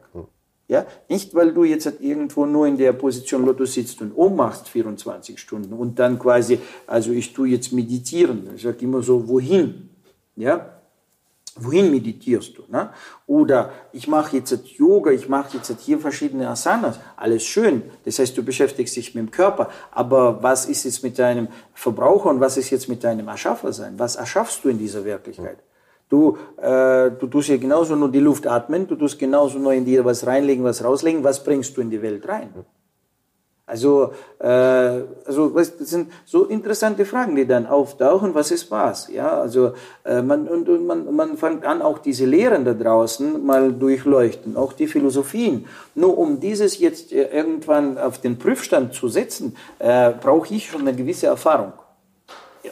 [0.69, 5.39] Ja, nicht weil du jetzt irgendwo nur in der Position Lotto sitzt und ummachst 24
[5.39, 8.47] Stunden und dann quasi, also ich tue jetzt meditieren.
[8.55, 9.89] Ich sage immer so, wohin?
[10.35, 10.79] Ja,
[11.55, 12.65] wohin meditierst du?
[12.67, 12.91] Ne?
[13.25, 17.81] Oder ich mache jetzt Yoga, ich mache jetzt hier verschiedene Asanas, alles schön.
[18.05, 19.71] Das heißt, du beschäftigst dich mit dem Körper.
[19.89, 23.95] Aber was ist jetzt mit deinem Verbraucher und was ist jetzt mit deinem Erschaffer sein?
[23.97, 25.57] Was erschaffst du in dieser Wirklichkeit?
[26.09, 29.85] Du, äh, du tust ja genauso nur die Luft atmen, du tust genauso nur in
[29.85, 31.23] dir was reinlegen, was rauslegen.
[31.23, 32.49] Was bringst du in die Welt rein?
[33.69, 38.33] Also, äh, also das sind so interessante Fragen, die dann auftauchen.
[38.33, 39.09] Was ist was?
[39.09, 43.45] Ja, also äh, man und, und man, man fängt an, auch diese Lehren da draußen
[43.45, 45.67] mal durchleuchten, auch die Philosophien.
[45.93, 50.81] Nur um dieses jetzt äh, irgendwann auf den Prüfstand zu setzen, äh, brauche ich schon
[50.81, 51.73] eine gewisse Erfahrung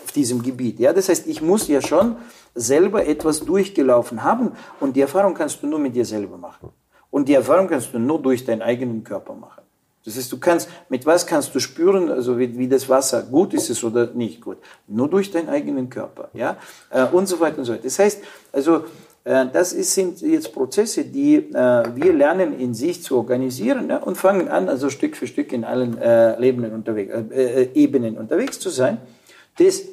[0.03, 0.79] auf diesem Gebiet.
[0.79, 2.17] Ja, das heißt, ich muss ja schon
[2.55, 6.69] selber etwas durchgelaufen haben und die Erfahrung kannst du nur mit dir selber machen.
[7.09, 9.61] Und die Erfahrung kannst du nur durch deinen eigenen Körper machen.
[10.07, 13.53] Das heißt, du kannst, mit was kannst du spüren, also wie, wie das Wasser, gut
[13.53, 14.57] ist es oder nicht gut?
[14.87, 16.55] Nur durch deinen eigenen Körper, ja,
[16.91, 17.83] äh, und so weiter und so weiter.
[17.83, 18.23] Das heißt,
[18.53, 18.85] also,
[19.25, 24.47] äh, das sind jetzt Prozesse, die äh, wir lernen in sich zu organisieren und fangen
[24.47, 25.97] an, also Stück für Stück in allen
[26.39, 26.71] Ebenen
[28.17, 28.99] unterwegs zu sein.
[29.57, 29.83] Das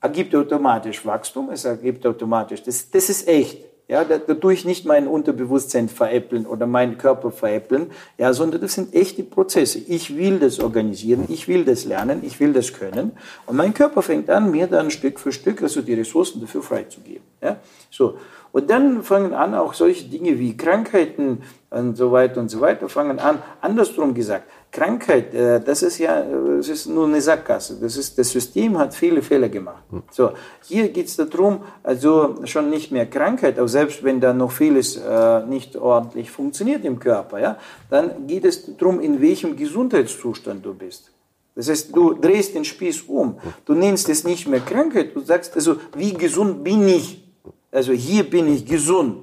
[0.00, 3.64] ergibt automatisch Wachstum, es ergibt automatisch, das, das ist echt.
[3.88, 9.22] Ja, dadurch nicht mein Unterbewusstsein veräppeln oder meinen Körper veräppeln, ja, sondern das sind echte
[9.22, 9.78] Prozesse.
[9.78, 13.12] Ich will das organisieren, ich will das lernen, ich will das können.
[13.46, 17.22] Und mein Körper fängt an, mir dann Stück für Stück, also die Ressourcen dafür freizugeben.
[17.40, 18.18] Ja, so.
[18.50, 22.88] Und dann fangen an auch solche Dinge wie Krankheiten und so weiter und so weiter,
[22.88, 27.78] fangen an, andersrum gesagt, Krankheit, äh, das ist ja das ist nur eine Sackgasse.
[27.80, 29.82] Das, ist, das System hat viele Fehler gemacht.
[30.10, 30.32] So,
[30.64, 34.96] hier geht es darum, also schon nicht mehr Krankheit, auch selbst wenn da noch vieles
[34.96, 37.56] äh, nicht ordentlich funktioniert im Körper, ja,
[37.88, 41.10] dann geht es darum, in welchem Gesundheitszustand du bist.
[41.54, 43.38] Das heißt, du drehst den Spieß um.
[43.64, 47.24] Du nennst es nicht mehr Krankheit, du sagst also, wie gesund bin ich?
[47.72, 49.22] Also hier bin ich gesund.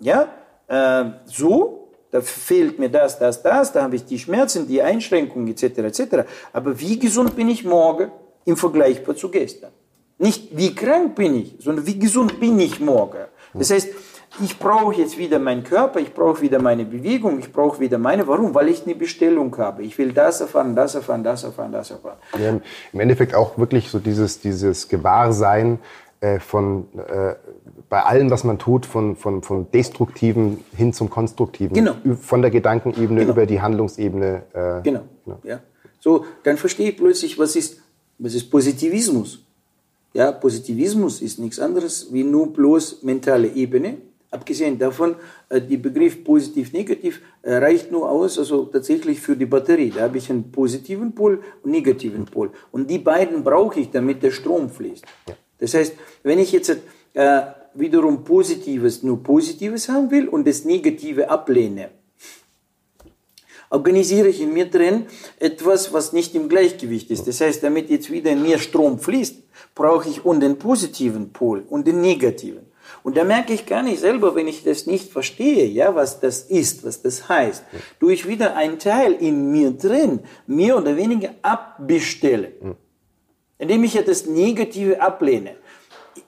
[0.00, 0.28] Ja,
[0.66, 1.81] äh, so
[2.12, 5.78] da fehlt mir das, das, das, da habe ich die Schmerzen, die Einschränkungen etc.
[5.78, 6.02] etc.
[6.52, 8.12] Aber wie gesund bin ich morgen
[8.44, 9.72] im Vergleich zu gestern?
[10.18, 13.24] Nicht wie krank bin ich, sondern wie gesund bin ich morgen.
[13.54, 13.88] Das heißt,
[14.42, 18.26] ich brauche jetzt wieder meinen Körper, ich brauche wieder meine Bewegung, ich brauche wieder meine.
[18.26, 18.54] Warum?
[18.54, 19.82] Weil ich eine Bestellung habe.
[19.82, 22.18] Ich will das erfahren, das erfahren, das erfahren, das erfahren.
[22.38, 22.60] Ja,
[22.92, 25.78] Im Endeffekt auch wirklich so dieses, dieses Gewahrsein
[26.38, 27.34] von äh,
[27.88, 31.74] bei allem, was man tut, von, von, von destruktiven hin zum konstruktiven.
[31.74, 31.94] Genau.
[32.20, 33.32] Von der Gedankenebene genau.
[33.32, 34.42] über die Handlungsebene.
[34.52, 35.02] Äh, genau.
[35.24, 35.38] genau.
[35.42, 35.60] Ja.
[35.98, 37.80] So, dann verstehe ich plötzlich, was ist,
[38.18, 39.44] was ist Positivismus.
[40.14, 43.98] Ja, Positivismus ist nichts anderes wie nur bloß mentale Ebene.
[44.30, 45.16] Abgesehen davon,
[45.48, 49.90] äh, die Begriff positiv-negativ äh, reicht nur aus, also tatsächlich für die Batterie.
[49.90, 52.50] Da habe ich einen positiven Pol und negativen Pol.
[52.70, 55.04] Und die beiden brauche ich, damit der Strom fließt.
[55.58, 56.76] Das heißt, wenn ich jetzt
[57.14, 57.42] äh,
[57.74, 61.90] wiederum Positives nur Positives haben will und das Negative ablehne,
[63.70, 65.06] organisiere ich in mir drin
[65.38, 67.26] etwas, was nicht im Gleichgewicht ist.
[67.26, 69.36] Das heißt, damit jetzt wieder mir Strom fließt,
[69.74, 72.66] brauche ich und den positiven Pol und den negativen.
[73.02, 76.42] Und da merke ich gar nicht selber, wenn ich das nicht verstehe, ja, was das
[76.42, 77.64] ist, was das heißt,
[77.98, 82.52] tue ich wieder einen Teil in mir drin, mehr oder weniger abbestelle,
[83.58, 85.56] indem ich ja das Negative ablehne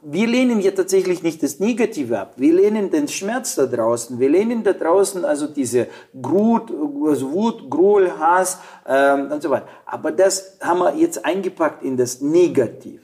[0.03, 2.35] wir lehnen ja tatsächlich nicht das Negative ab.
[2.37, 4.18] Wir lehnen den Schmerz da draußen.
[4.18, 5.89] Wir lehnen da draußen also diese
[6.20, 9.68] Grut, also Wut, Grohl, Hass ähm, und so weiter.
[9.87, 13.01] Aber das haben wir jetzt eingepackt in das Negativ.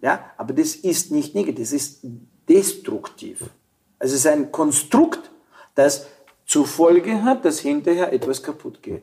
[0.00, 2.00] Ja, aber das ist nicht negativ, das ist
[2.48, 3.42] destruktiv.
[4.00, 5.30] Also es ist ein Konstrukt,
[5.76, 6.06] das
[6.44, 9.02] zur Folge hat, dass hinterher etwas kaputt geht.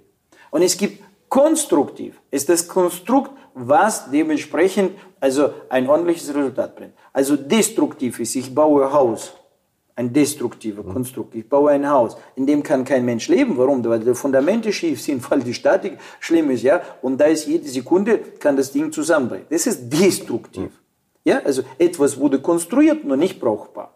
[0.52, 6.94] Und es gibt konstruktiv, ist das Konstrukt, was dementsprechend also ein ordentliches Resultat bringt.
[7.14, 9.34] Also destruktiv ist, ich baue ein Haus,
[9.96, 10.94] ein destruktiver mhm.
[10.94, 11.36] Konstrukt.
[11.36, 13.58] Ich baue ein Haus, in dem kann kein Mensch leben.
[13.58, 13.84] Warum?
[13.84, 16.82] Weil die Fundamente schief sind, weil die Statik schlimm ist, ja.
[17.02, 19.48] Und da ist jede Sekunde, kann das Ding zusammenbrechen.
[19.50, 20.72] Das ist destruktiv.
[21.26, 23.94] Ja, also etwas wurde konstruiert, nur nicht brauchbar.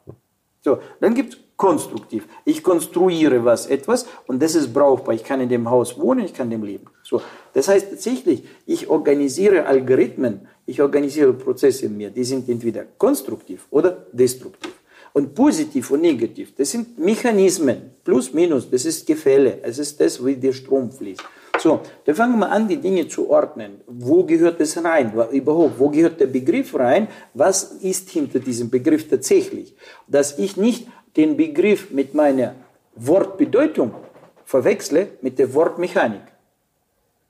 [0.61, 2.27] So, dann gibt es konstruktiv.
[2.43, 5.15] Ich konstruiere was, etwas und das ist brauchbar.
[5.15, 6.87] Ich kann in dem Haus wohnen, ich kann dem leben.
[7.03, 7.21] So,
[7.53, 13.65] das heißt tatsächlich, ich organisiere Algorithmen, ich organisiere Prozesse in mir, die sind entweder konstruktiv
[13.69, 14.73] oder destruktiv.
[15.13, 20.25] Und positiv und negativ, das sind Mechanismen, plus, minus, das ist Gefälle, es ist das,
[20.25, 21.23] wie der Strom fließt.
[21.59, 23.79] So, dann fangen wir an, die Dinge zu ordnen.
[23.87, 25.13] Wo gehört es rein?
[25.31, 27.07] Überhaupt, wo gehört der Begriff rein?
[27.33, 29.75] Was ist hinter diesem Begriff tatsächlich?
[30.07, 32.55] Dass ich nicht den Begriff mit meiner
[32.95, 33.93] Wortbedeutung
[34.45, 36.21] verwechsle mit der Wortmechanik.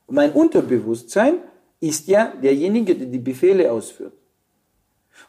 [0.08, 1.36] Mein Unterbewusstsein
[1.80, 4.14] ist ja derjenige, der die Befehle ausführt.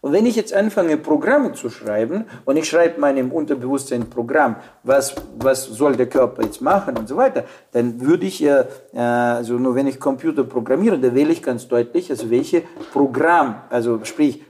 [0.01, 4.57] Und wenn ich jetzt anfange, Programme zu schreiben und ich schreibe meinem Unterbewusstsein ein Programm,
[4.83, 9.55] was, was soll der Körper jetzt machen und so weiter, dann würde ich äh, also
[9.55, 14.43] nur wenn ich Computer programmiere, da wähle ich ganz deutlich, also welche Programm, also sprich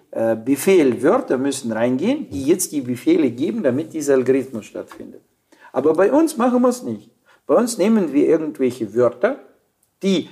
[0.45, 5.23] Befehl, Wörter müssen reingehen, die jetzt die Befehle geben, damit dieser Algorithmus stattfindet.
[5.73, 7.11] Aber bei uns machen wir es nicht.
[7.47, 9.41] Bei uns nehmen wir irgendwelche Wörter,
[10.03, 10.29] die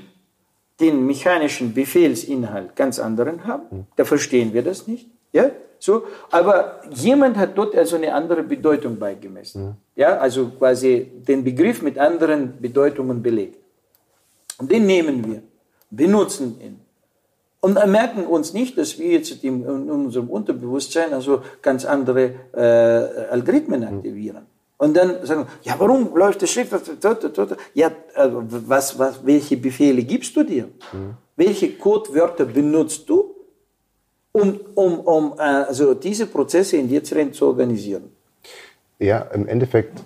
[0.79, 3.87] den mechanischen Befehlsinhalt ganz anderen haben.
[3.97, 5.09] Da verstehen wir das nicht.
[5.33, 6.05] Ja, so.
[6.31, 9.77] Aber jemand hat dort also eine andere Bedeutung beigemessen.
[9.97, 13.59] Ja, also quasi den Begriff mit anderen Bedeutungen belegt.
[14.59, 15.43] Und den nehmen wir,
[15.91, 16.82] benutzen ihn.
[17.65, 22.61] Und merken uns nicht, dass wir jetzt in unserem Unterbewusstsein also ganz andere äh,
[23.31, 24.47] Algorithmen aktivieren.
[24.79, 26.73] Und dann sagen, ja, warum läuft das Schrift?
[27.75, 30.65] Ja, also was, was, welche Befehle gibst du dir?
[30.93, 31.15] Mhm.
[31.37, 33.33] Welche Codewörter benutzt du,
[34.33, 38.11] um, um, um äh, also diese Prozesse in dir zu organisieren?
[38.99, 40.03] Ja, im Endeffekt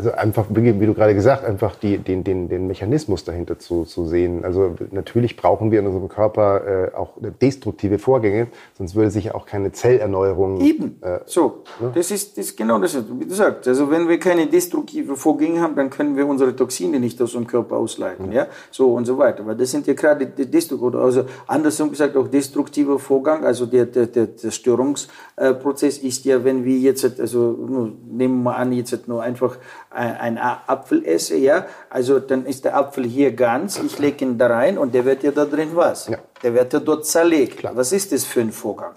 [0.00, 4.06] also einfach, wie, du gerade gesagt, einfach die, den, den, den Mechanismus dahinter zu, zu
[4.06, 4.46] sehen.
[4.46, 8.46] Also natürlich brauchen wir in unserem Körper äh, auch destruktive Vorgänge,
[8.78, 10.62] sonst würde sich auch keine Zellerneuerung.
[10.62, 10.96] Eben.
[11.02, 11.92] Äh, so, ne?
[11.94, 13.68] das ist das ist genau das, wie du sagst.
[13.68, 17.46] Also wenn wir keine destruktive Vorgänge haben, dann können wir unsere Toxine nicht aus unserem
[17.46, 18.32] Körper ausleiten, mhm.
[18.32, 19.46] ja, so und so weiter.
[19.46, 23.44] Weil das sind ja gerade destruktive, also andersrum gesagt auch destruktiver Vorgang.
[23.44, 28.72] Also der der der, der Störungsprozess ist ja, wenn wir jetzt also nehmen wir an,
[28.72, 29.58] jetzt nur einfach
[29.90, 34.46] einen Apfel esse, ja, also dann ist der Apfel hier ganz, ich lege ihn da
[34.46, 36.08] rein und der wird ja da drin was?
[36.08, 36.18] Ja.
[36.42, 37.58] Der wird ja dort zerlegt.
[37.58, 37.76] Klar.
[37.76, 38.94] Was ist das für ein Vorgang?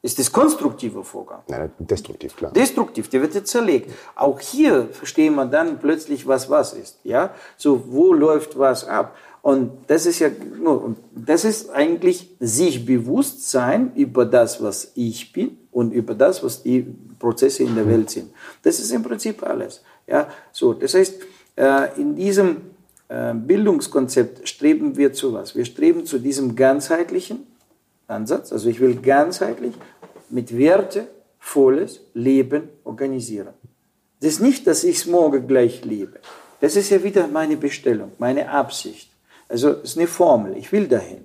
[0.00, 1.40] Ist das konstruktiver Vorgang?
[1.48, 2.52] Nein, destruktiv, klar.
[2.52, 3.90] Destruktiv, der wird jetzt zerlegt.
[4.14, 7.00] Auch hier verstehen wir dann plötzlich, was was ist.
[7.02, 9.16] Ja, so wo läuft was ab?
[9.42, 10.28] Und das ist ja,
[11.14, 16.62] das ist eigentlich sich bewusst sein über das, was ich bin und über das, was
[16.62, 16.86] die
[17.18, 17.90] Prozesse in der mhm.
[17.90, 18.30] Welt sind.
[18.62, 19.82] Das ist im Prinzip alles.
[20.08, 21.20] Ja, so, das heißt,
[21.56, 22.62] äh, in diesem
[23.08, 25.54] äh, Bildungskonzept streben wir zu was?
[25.54, 27.46] Wir streben zu diesem ganzheitlichen
[28.06, 28.52] Ansatz.
[28.52, 29.74] Also ich will ganzheitlich
[30.30, 33.54] mit Werte volles Leben organisieren.
[34.20, 36.18] Das ist nicht, dass ich es morgen gleich lebe.
[36.60, 39.10] Das ist ja wieder meine Bestellung, meine Absicht.
[39.48, 40.56] Also es ist eine Formel.
[40.56, 41.24] Ich will dahin.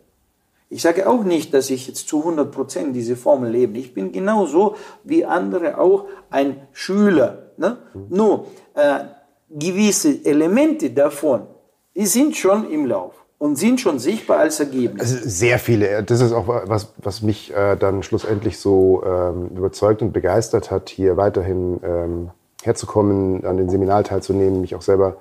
[0.69, 3.77] Ich sage auch nicht, dass ich jetzt zu 100 Prozent diese Formel lebe.
[3.77, 7.51] Ich bin genauso wie andere auch ein Schüler.
[7.57, 7.77] Ne?
[8.09, 9.05] Nur äh,
[9.49, 11.47] gewisse Elemente davon,
[11.95, 15.01] die sind schon im Lauf und sind schon sichtbar als Ergebnis.
[15.01, 16.01] Also sehr viele.
[16.03, 20.89] Das ist auch was, was mich äh, dann schlussendlich so ähm, überzeugt und begeistert hat,
[20.89, 22.29] hier weiterhin ähm,
[22.63, 25.17] herzukommen, an den Seminaren teilzunehmen, mich auch selber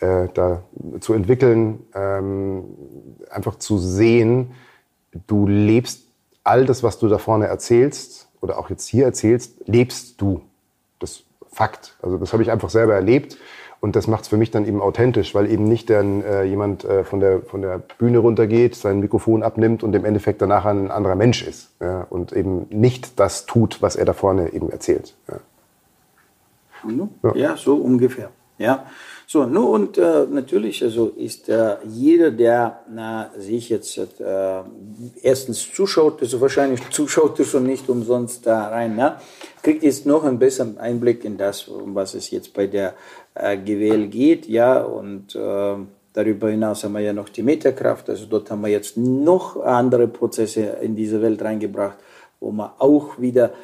[0.00, 0.62] äh, da
[1.00, 2.64] zu entwickeln, ähm,
[3.30, 4.52] einfach zu sehen,
[5.26, 6.02] du lebst
[6.44, 10.40] all das, was du da vorne erzählst oder auch jetzt hier erzählst, lebst du.
[10.98, 11.22] Das
[11.52, 11.94] Fakt.
[12.02, 13.36] Also das habe ich einfach selber erlebt
[13.80, 16.84] und das macht es für mich dann eben authentisch, weil eben nicht dann äh, jemand
[16.84, 20.90] äh, von, der, von der Bühne runtergeht, sein Mikrofon abnimmt und im Endeffekt danach ein
[20.90, 25.14] anderer Mensch ist ja, und eben nicht das tut, was er da vorne eben erzählt.
[25.28, 25.40] Ja,
[27.24, 27.34] ja.
[27.34, 28.30] ja so ungefähr.
[28.58, 28.86] Ja.
[29.32, 34.04] So, nu und äh, natürlich also ist äh, jeder, der na, sich jetzt äh,
[35.22, 39.16] erstens zuschaut, also wahrscheinlich zuschaut er schon nicht umsonst da rein, ne?
[39.62, 42.92] kriegt jetzt noch einen besseren Einblick in das, um was es jetzt bei der
[43.34, 45.76] äh, GWL geht, ja, und äh,
[46.12, 50.08] darüber hinaus haben wir ja noch die Metakraft, also dort haben wir jetzt noch andere
[50.08, 51.96] Prozesse in diese Welt reingebracht,
[52.38, 53.54] wo man auch wieder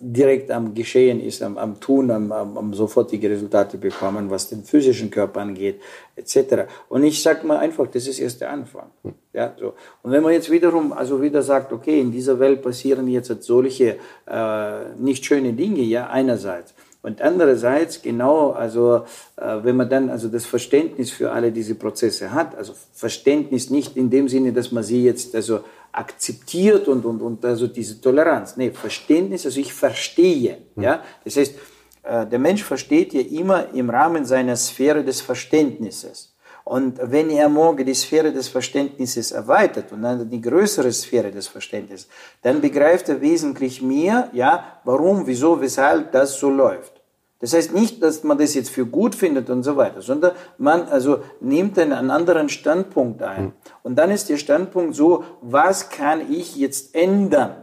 [0.00, 4.64] direkt am Geschehen ist, am, am Tun, am, am, am, sofortige Resultate bekommen, was den
[4.64, 5.80] physischen Körper angeht,
[6.16, 6.64] etc.
[6.88, 8.90] Und ich sage mal einfach, das ist erst der Anfang.
[9.34, 9.74] Ja, so.
[10.02, 13.96] Und wenn man jetzt wiederum, also wieder sagt, okay, in dieser Welt passieren jetzt solche
[14.26, 16.74] äh, nicht schöne Dinge, ja, einerseits.
[17.06, 19.04] Und andererseits genau, also
[19.36, 23.96] äh, wenn man dann also das Verständnis für alle diese Prozesse hat, also Verständnis nicht
[23.96, 25.60] in dem Sinne, dass man sie jetzt also
[25.92, 28.56] akzeptiert und, und, und also diese Toleranz.
[28.56, 30.58] Nee, Verständnis, also ich verstehe.
[30.74, 30.82] Mhm.
[30.82, 31.04] Ja?
[31.22, 31.54] Das heißt,
[32.02, 36.34] äh, der Mensch versteht ja immer im Rahmen seiner Sphäre des Verständnisses.
[36.64, 41.46] Und wenn er morgen die Sphäre des Verständnisses erweitert und dann die größere Sphäre des
[41.46, 42.08] Verständnisses,
[42.42, 46.95] dann begreift er wesentlich mehr, ja, warum, wieso, weshalb das so läuft.
[47.38, 50.88] Das heißt nicht, dass man das jetzt für gut findet und so weiter, sondern man
[50.88, 53.36] also nimmt einen anderen Standpunkt ein.
[53.36, 53.52] Hm.
[53.82, 57.56] Und dann ist der Standpunkt so, was kann ich jetzt ändern?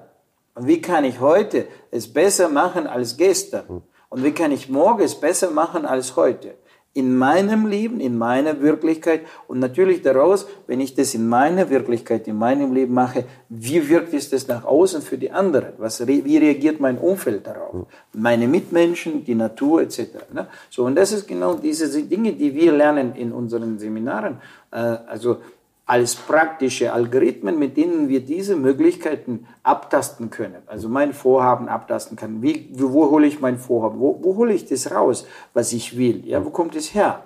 [0.54, 3.68] Und wie kann ich heute es besser machen als gestern?
[3.68, 3.82] Hm.
[4.10, 6.54] Und wie kann ich morgen es besser machen als heute?
[6.96, 12.28] In meinem Leben, in meiner Wirklichkeit und natürlich daraus, wenn ich das in meiner Wirklichkeit,
[12.28, 15.74] in meinem Leben mache, wie wirkt es das nach außen für die anderen?
[15.80, 17.88] Was, wie reagiert mein Umfeld darauf?
[18.14, 20.02] Meine Mitmenschen, die Natur etc.
[20.32, 20.48] Ne?
[20.70, 24.38] So, und das ist genau diese Dinge, die wir lernen in unseren Seminaren.
[24.72, 25.38] Äh, also
[25.86, 30.64] als praktische Algorithmen, mit denen wir diese Möglichkeiten abtasten können.
[30.68, 32.42] Also mein Vorhaben abtasten kann.
[32.42, 34.00] Wie, wo hole ich mein Vorhaben?
[34.00, 36.26] Wo, wo hole ich das raus, was ich will?
[36.26, 37.24] Ja, wo kommt es her?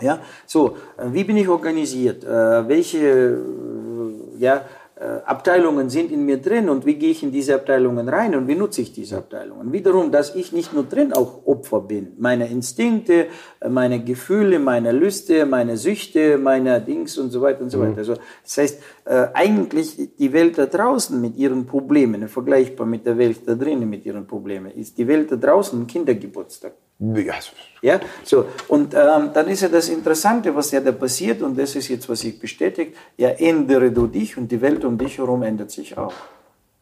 [0.00, 2.24] Ja, so, äh, wie bin ich organisiert?
[2.24, 4.62] Äh, welche, äh, ja,
[4.98, 8.54] Abteilungen sind in mir drin und wie gehe ich in diese Abteilungen rein und wie
[8.54, 9.70] nutze ich diese Abteilungen.
[9.70, 13.26] Wiederum, dass ich nicht nur drin auch Opfer bin, meine Instinkte,
[13.60, 17.92] äh, meine Gefühle, meine Lüste, meine Süchte, meine Dings und so weiter und so weiter.
[17.92, 17.98] Mhm.
[17.98, 23.18] Also das heißt, äh, eigentlich die Welt da draußen mit ihren Problemen, vergleichbar mit der
[23.18, 26.72] Welt da drinnen mit ihren Problemen, ist die Welt da draußen ein Kindergeburtstag.
[26.98, 27.34] Ja,
[27.82, 28.46] ja so.
[28.68, 32.08] Und ähm, dann ist ja das Interessante, was ja da passiert, und das ist jetzt,
[32.08, 35.96] was sich bestätigt, ja, ändere du dich und die Welt um dich herum ändert sich
[35.98, 36.14] auch.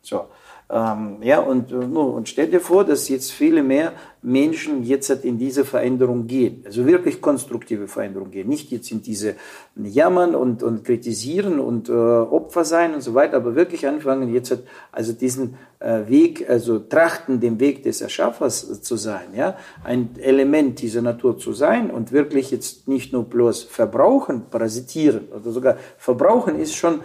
[0.02, 0.26] So.
[0.70, 3.92] Ähm, ja, und, äh, und stell dir vor, dass jetzt viele mehr
[4.22, 9.34] Menschen jetzt in diese Veränderung gehen, also wirklich konstruktive Veränderung gehen, nicht jetzt in diese
[9.76, 14.56] Jammern und, und Kritisieren und äh, Opfer sein und so weiter, aber wirklich anfangen jetzt
[14.90, 20.80] also diesen äh, Weg, also trachten, dem Weg des Erschaffers zu sein, ja, ein Element
[20.80, 26.58] dieser Natur zu sein und wirklich jetzt nicht nur bloß verbrauchen, parasitieren oder sogar verbrauchen
[26.58, 27.00] ist schon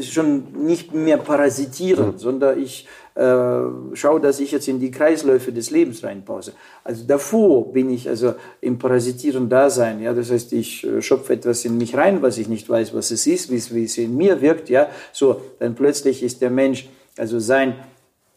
[0.00, 2.18] schon nicht mehr parasitieren, mhm.
[2.18, 3.62] sondern ich äh,
[3.94, 6.52] schaue, dass ich jetzt in die Kreisläufe des Lebens reinpause.
[6.84, 10.00] Also davor bin ich also im Parasitieren Dasein.
[10.00, 13.10] Ja, das heißt, ich äh, schöpfe etwas in mich rein, was ich nicht weiß, was
[13.10, 14.68] es ist, wie es, wie es in mir wirkt.
[14.68, 17.74] Ja, so dann plötzlich ist der Mensch also sein,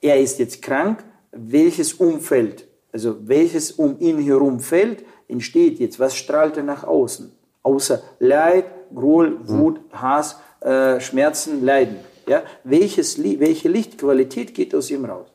[0.02, 1.04] er ist jetzt krank.
[1.32, 6.00] Welches Umfeld, also welches um ihn herum fällt, entsteht jetzt?
[6.00, 7.32] Was strahlt er nach außen?
[7.64, 11.98] Außer Leid, Groll, Wut, Hass, äh, Schmerzen, Leiden.
[12.28, 12.44] Ja?
[12.64, 15.28] Welches, welche Lichtqualität geht aus ihm raus?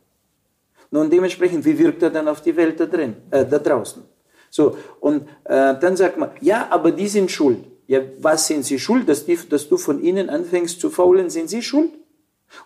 [0.90, 4.02] Nun, dementsprechend, wie wirkt er dann auf die Welt da drin, äh, da draußen?
[4.50, 7.58] So, und äh, dann sagt man, ja, aber die sind schuld.
[7.86, 9.08] Ja, was sind sie schuld?
[9.08, 11.90] Dass, die, dass du von ihnen anfängst zu faulen, sind sie schuld?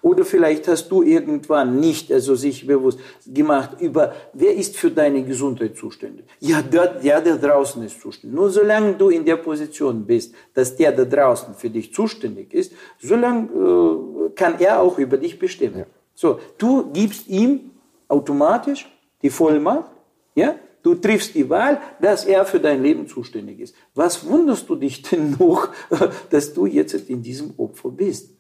[0.00, 5.22] Oder vielleicht hast du irgendwann nicht, also sich bewusst gemacht über, wer ist für deine
[5.24, 6.26] Gesundheit zuständig?
[6.40, 8.34] Ja, der, der, der draußen ist zuständig.
[8.34, 12.72] Nur solange du in der Position bist, dass der da draußen für dich zuständig ist,
[13.00, 15.80] solange äh, kann er auch über dich bestimmen.
[15.80, 15.86] Ja.
[16.14, 17.70] So, du gibst ihm
[18.08, 18.88] automatisch
[19.22, 19.90] die Vollmacht,
[20.34, 23.74] ja, Du triffst die Wahl, dass er für dein Leben zuständig ist.
[23.94, 25.68] Was wunderst du dich denn noch,
[26.30, 28.30] dass du jetzt in diesem Opfer bist?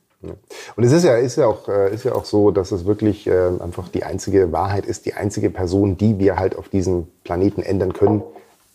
[0.76, 3.26] Und es ist ja, ist ja auch, äh, ist ja auch so, dass es wirklich
[3.26, 7.62] äh, einfach die einzige Wahrheit ist, die einzige Person, die wir halt auf diesem Planeten
[7.62, 8.22] ändern können,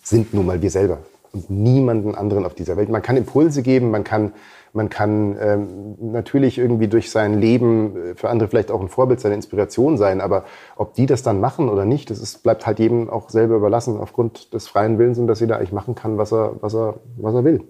[0.03, 0.99] sind nun mal wir selber
[1.33, 2.89] und niemanden anderen auf dieser Welt.
[2.89, 4.33] Man kann Impulse geben, man kann,
[4.73, 5.67] man kann ähm,
[5.99, 10.21] natürlich irgendwie durch sein Leben äh, für andere vielleicht auch ein Vorbild, seine Inspiration sein,
[10.21, 10.45] aber
[10.75, 13.99] ob die das dann machen oder nicht, das ist, bleibt halt jedem auch selber überlassen
[13.99, 17.35] aufgrund des freien Willens und dass jeder eigentlich machen kann, was er, was er, was
[17.35, 17.61] er will.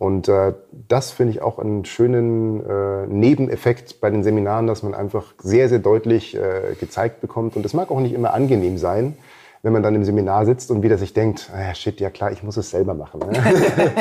[0.00, 0.54] Und äh,
[0.88, 5.68] das finde ich auch einen schönen äh, Nebeneffekt bei den Seminaren, dass man einfach sehr,
[5.68, 7.54] sehr deutlich äh, gezeigt bekommt.
[7.54, 9.18] Und es mag auch nicht immer angenehm sein,
[9.62, 12.42] wenn man dann im Seminar sitzt und wieder sich denkt, ah, shit, ja klar, ich
[12.42, 13.20] muss es selber machen.
[13.20, 13.42] Ne?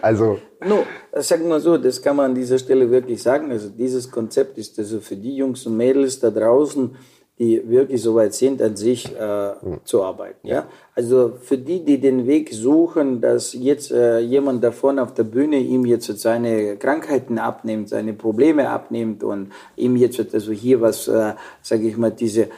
[0.00, 0.38] also.
[0.66, 3.50] No, sagen wir so, das kann man an dieser Stelle wirklich sagen.
[3.50, 6.96] Also dieses Konzept ist also für die Jungs und Mädels da draußen,
[7.38, 9.80] die wirklich so weit sind, an sich äh, mhm.
[9.84, 10.46] zu arbeiten.
[10.46, 10.66] Ja?
[10.94, 15.58] Also für die, die den Weg suchen, dass jetzt äh, jemand davon auf der Bühne
[15.58, 21.34] ihm jetzt seine Krankheiten abnimmt, seine Probleme abnimmt und ihm jetzt also hier was, äh,
[21.60, 22.48] sage ich mal, diese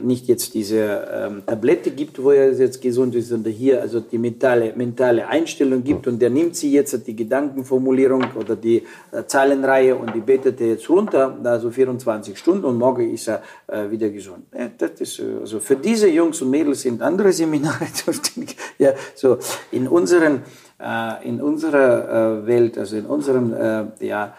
[0.00, 4.16] nicht jetzt diese ähm, Tablette gibt, wo er jetzt gesund ist, sondern hier also die
[4.16, 9.94] mentale, mentale Einstellung gibt und der nimmt sie jetzt die Gedankenformulierung oder die äh, Zahlenreihe
[9.94, 14.08] und die betet er jetzt runter, also 24 Stunden und morgen ist er äh, wieder
[14.08, 14.44] gesund.
[14.58, 18.56] Ja, das ist, äh, also für diese Jungs und Mädels sind andere Seminare zuständig.
[18.78, 19.36] ja, so
[19.70, 20.44] in unseren
[20.80, 23.54] äh, in unserer äh, Welt, also in unserem
[24.00, 24.34] ja,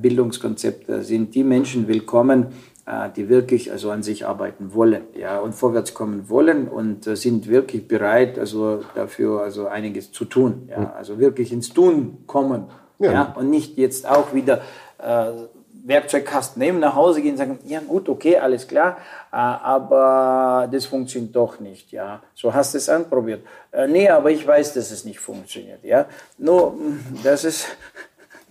[0.00, 2.73] Bildungskonzept sind die Menschen willkommen, äh,
[3.16, 7.48] die wirklich also an sich arbeiten wollen, ja, und vorwärts kommen wollen und äh, sind
[7.48, 12.66] wirklich bereit, also dafür also einiges zu tun, ja, also wirklich ins Tun kommen,
[12.98, 14.60] ja, ja und nicht jetzt auch wieder
[14.98, 15.30] äh,
[15.86, 18.98] Werkzeugkasten nehmen, nach Hause gehen und sagen, ja gut, okay, alles klar,
[19.32, 22.22] äh, aber das funktioniert doch nicht, ja.
[22.34, 23.46] So hast du es anprobiert.
[23.70, 26.06] Äh, nee, aber ich weiß, dass es nicht funktioniert, ja.
[26.38, 26.74] Nur,
[27.22, 27.66] das ist,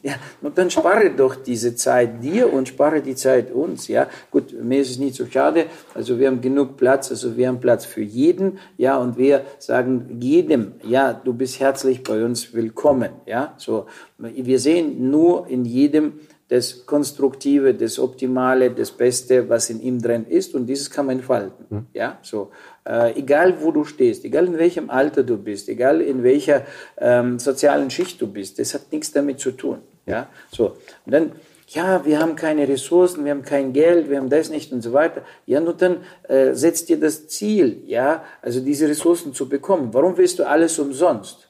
[0.04, 3.88] ja, und dann spare doch diese Zeit dir und spare die Zeit uns.
[3.88, 5.68] Ja, gut, mir ist es nicht so schade.
[5.94, 7.10] Also wir haben genug Platz.
[7.10, 8.60] Also wir haben Platz für jeden.
[8.78, 13.12] Ja, und wir sagen jedem, ja, du bist herzlich bei uns willkommen.
[13.26, 13.86] Ja, so.
[14.18, 20.26] Wir sehen nur in jedem das Konstruktive, das Optimale, das Beste, was in ihm drin
[20.28, 20.54] ist.
[20.54, 21.66] Und dieses kann man entfalten.
[21.70, 21.86] Mhm.
[21.94, 22.52] Ja, so.
[22.86, 26.66] Äh, egal wo du stehst, egal in welchem Alter du bist, egal in welcher
[26.98, 29.80] ähm, sozialen Schicht du bist, das hat nichts damit zu tun.
[30.06, 30.78] Ja, so.
[31.06, 31.32] Und dann,
[31.68, 34.94] ja, wir haben keine Ressourcen, wir haben kein Geld, wir haben das nicht und so
[34.94, 35.22] weiter.
[35.46, 35.98] Ja, nur dann
[36.28, 39.94] äh, setzt dir das Ziel, ja, also diese Ressourcen zu bekommen.
[39.94, 41.50] Warum willst du alles umsonst?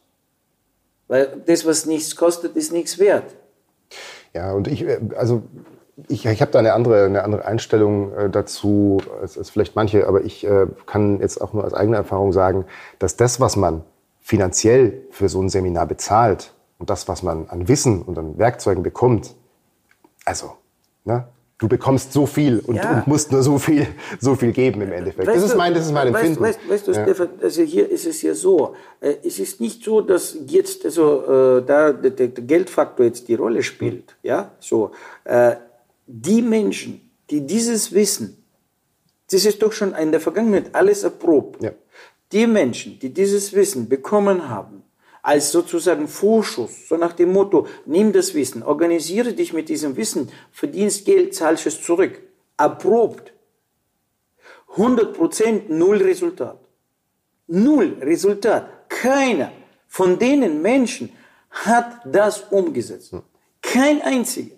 [1.07, 3.35] Weil das, was nichts kostet, ist nichts wert.
[4.33, 5.43] Ja, und ich, äh, also
[6.07, 10.07] ich, ich habe da eine andere, eine andere Einstellung äh, dazu als, als vielleicht manche,
[10.07, 12.65] aber ich äh, kann jetzt auch nur aus eigener Erfahrung sagen,
[12.99, 13.83] dass das, was man
[14.21, 18.83] finanziell für so ein Seminar bezahlt, und das, was man an Wissen und an Werkzeugen
[18.83, 19.35] bekommt,
[20.25, 20.53] also,
[21.05, 21.27] ne?
[21.59, 22.97] Du bekommst so viel und, ja.
[22.97, 23.87] und, musst nur so viel,
[24.19, 25.27] so viel geben im Endeffekt.
[25.27, 26.41] Weißt das ist mein, das ist mein Empfinden.
[26.41, 27.03] Weißt, weißt, weißt du, ja.
[27.03, 28.75] Stefan, also hier ist es ja so.
[28.99, 33.35] Äh, es ist nicht so, dass jetzt also äh, da der, der, Geldfaktor jetzt die
[33.35, 34.17] Rolle spielt.
[34.23, 34.91] Ja, so
[35.23, 35.55] äh,
[36.05, 38.43] die Menschen, die dieses Wissen,
[39.31, 41.63] das ist doch schon in der Vergangenheit alles erprobt.
[41.63, 41.71] Ja.
[42.33, 44.82] Die Menschen, die dieses Wissen bekommen haben,
[45.23, 50.29] als sozusagen Vorschuss, so nach dem Motto, nimm das Wissen, organisiere dich mit diesem Wissen,
[50.51, 52.21] verdienst Geld, zahlst es zurück.
[52.57, 53.33] Erprobt.
[54.71, 56.59] 100 Prozent, null Resultat.
[57.47, 58.89] Null Resultat.
[58.89, 59.51] Keiner
[59.87, 61.09] von denen Menschen
[61.49, 63.15] hat das umgesetzt.
[63.61, 64.55] Kein einziger.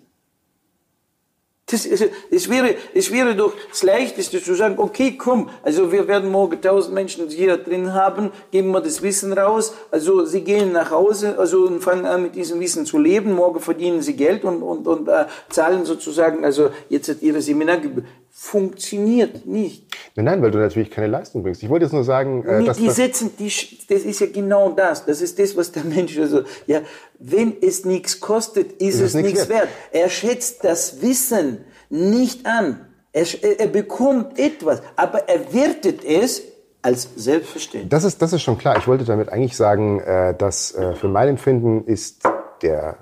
[1.68, 6.30] Das, es, wäre, es wäre doch das Leichteste zu sagen, okay, komm, also wir werden
[6.30, 10.92] morgen tausend Menschen hier drin haben, geben wir das Wissen raus, also sie gehen nach
[10.92, 14.62] Hause, also und fangen an mit diesem Wissen zu leben, morgen verdienen sie Geld und,
[14.62, 18.04] und, und äh, zahlen sozusagen, also jetzt hat ihre Seminargebühr.
[18.38, 19.86] Funktioniert nicht.
[20.14, 21.62] Nein, nein, weil du natürlich keine Leistung bringst.
[21.62, 23.50] Ich wollte jetzt nur sagen, äh, dass die setzen, die,
[23.88, 25.06] das ist ja genau das.
[25.06, 26.82] Das ist das, was der Mensch also, ja,
[27.18, 29.62] wenn es nichts kostet, ist, ist es nichts wert.
[29.62, 29.68] wert.
[29.90, 32.86] Er schätzt das Wissen nicht an.
[33.10, 33.26] Er,
[33.58, 36.42] er bekommt etwas, aber er wertet es
[36.82, 37.88] als selbstverständlich.
[37.88, 38.76] Das ist, das ist schon klar.
[38.76, 42.22] Ich wollte damit eigentlich sagen, äh, dass äh, für mein Empfinden ist
[42.60, 42.98] der,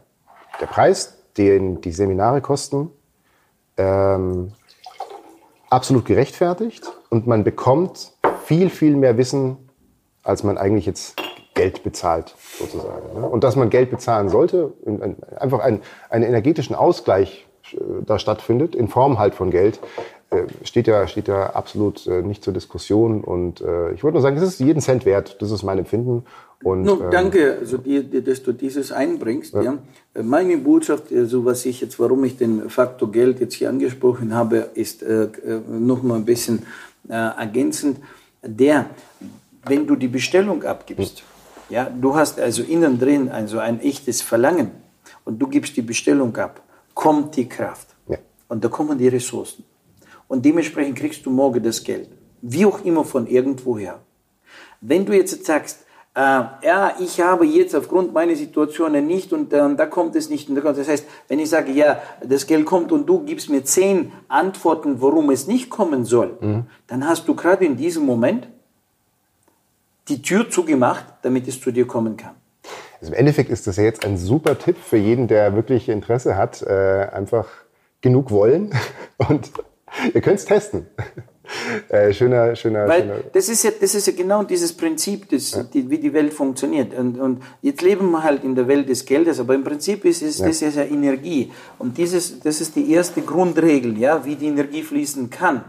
[0.61, 2.93] der Preis, den die Seminare kosten,
[3.76, 4.53] ähm,
[5.75, 8.12] absolut gerechtfertigt und man bekommt
[8.45, 9.57] viel, viel mehr Wissen,
[10.22, 11.16] als man eigentlich jetzt
[11.55, 13.20] Geld bezahlt, sozusagen.
[13.20, 13.27] Ne?
[13.27, 14.72] Und dass man Geld bezahlen sollte,
[15.37, 19.81] einfach einen, einen energetischen Ausgleich äh, da stattfindet, in Form halt von Geld,
[20.62, 23.22] steht ja, steht ja absolut äh, nicht zur Diskussion.
[23.22, 23.61] Und
[23.95, 25.37] ich wollte nur sagen, das ist jeden Cent wert.
[25.41, 26.24] Das ist mein Empfinden.
[26.64, 29.53] Und, no, ähm, danke, also die, dass du dieses einbringst.
[29.53, 29.62] Ja.
[29.62, 29.78] ja.
[30.22, 34.70] Meine Botschaft, also was ich jetzt, warum ich den Faktor Geld jetzt hier angesprochen habe,
[34.74, 35.28] ist äh,
[35.68, 36.62] noch mal ein bisschen
[37.09, 37.99] äh, ergänzend.
[38.43, 38.87] Der,
[39.66, 41.24] wenn du die Bestellung abgibst, hm.
[41.68, 44.70] ja, du hast also innen drin also ein echtes Verlangen
[45.26, 46.62] und du gibst die Bestellung ab,
[46.95, 48.16] kommt die Kraft ja.
[48.49, 49.64] und da kommen die Ressourcen
[50.29, 52.09] und dementsprechend kriegst du morgen das Geld,
[52.43, 54.01] wie auch immer von irgendwoher.
[54.81, 59.75] Wenn du jetzt sagst, äh, ja, ich habe jetzt aufgrund meiner Situationen nicht und äh,
[59.75, 60.49] da kommt es nicht.
[60.49, 63.51] Und da kommt, das heißt, wenn ich sage, ja, das Geld kommt und du gibst
[63.51, 66.66] mir zehn Antworten, warum es nicht kommen soll, mhm.
[66.87, 68.47] dann hast du gerade in diesem Moment
[70.09, 72.35] die Tür zugemacht, damit es zu dir kommen kann.
[73.01, 76.37] Also im Endeffekt ist das ja jetzt ein super Tipp für jeden, der wirklich Interesse
[76.37, 77.49] hat, äh, einfach
[78.03, 78.72] genug wollen
[79.29, 79.51] und
[80.12, 80.86] ihr könnt es testen.
[81.90, 83.20] Äh, schöner, schöner, Weil schöner.
[83.34, 85.62] Das ist ja, das ist ja genau dieses Prinzip, das, ja.
[85.62, 86.95] die, wie die Welt funktioniert.
[86.95, 90.22] Und, und jetzt leben wir halt in der Welt des Geldes, aber im Prinzip ist
[90.22, 90.47] es, ja.
[90.47, 91.53] das ist ja Energie.
[91.78, 95.64] Und dieses, das ist die erste Grundregel, ja, wie die Energie fließen kann.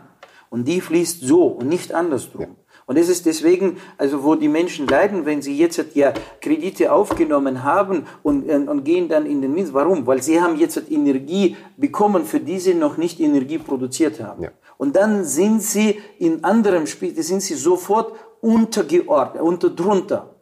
[0.50, 2.42] Und die fließt so und nicht andersrum.
[2.42, 2.48] Ja.
[2.88, 7.64] Und es ist deswegen, also wo die Menschen leiden, wenn sie jetzt ja Kredite aufgenommen
[7.64, 9.74] haben und, und gehen dann in den Minus.
[9.74, 10.06] Warum?
[10.06, 14.44] Weil sie haben jetzt Energie bekommen, für die sie noch nicht Energie produziert haben.
[14.44, 14.52] Ja.
[14.78, 20.36] Und dann sind sie in anderem Spiel, sind sie sofort untergeordnet, unter drunter.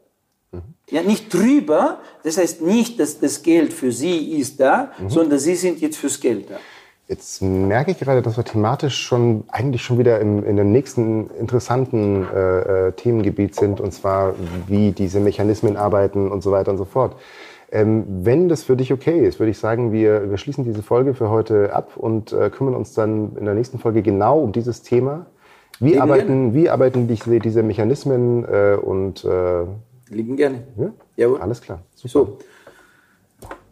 [0.52, 0.62] Mhm.
[0.90, 5.10] Ja, nicht drüber, das heißt nicht, dass das Geld für sie ist da, mhm.
[5.10, 6.60] sondern sie sind jetzt fürs Geld da.
[7.08, 11.30] Jetzt merke ich gerade, dass wir thematisch schon eigentlich schon wieder im, in dem nächsten
[11.32, 14.36] interessanten äh, äh, Themengebiet sind, und zwar
[14.68, 17.18] wie diese Mechanismen arbeiten und so weiter und so fort.
[17.72, 21.14] Ähm, wenn das für dich okay ist, würde ich sagen, wir, wir schließen diese Folge
[21.14, 24.82] für heute ab und äh, kümmern uns dann in der nächsten Folge genau um dieses
[24.82, 25.26] Thema.
[25.80, 29.66] Wie Liegen arbeiten, wie arbeiten diese, diese Mechanismen äh, und äh,
[30.10, 30.64] Liegen gerne.
[30.78, 30.94] Ja?
[31.18, 31.42] Jawohl.
[31.42, 31.80] Alles klar.
[31.96, 32.10] Super.
[32.10, 32.38] So.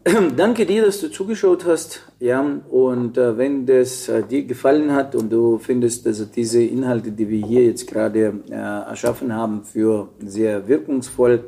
[0.35, 2.01] Danke dir, dass du zugeschaut hast.
[2.19, 7.11] Ja, und äh, wenn das äh, dir gefallen hat und du findest, dass diese Inhalte,
[7.11, 11.43] die wir hier jetzt gerade äh, erschaffen haben, für sehr wirkungsvoll,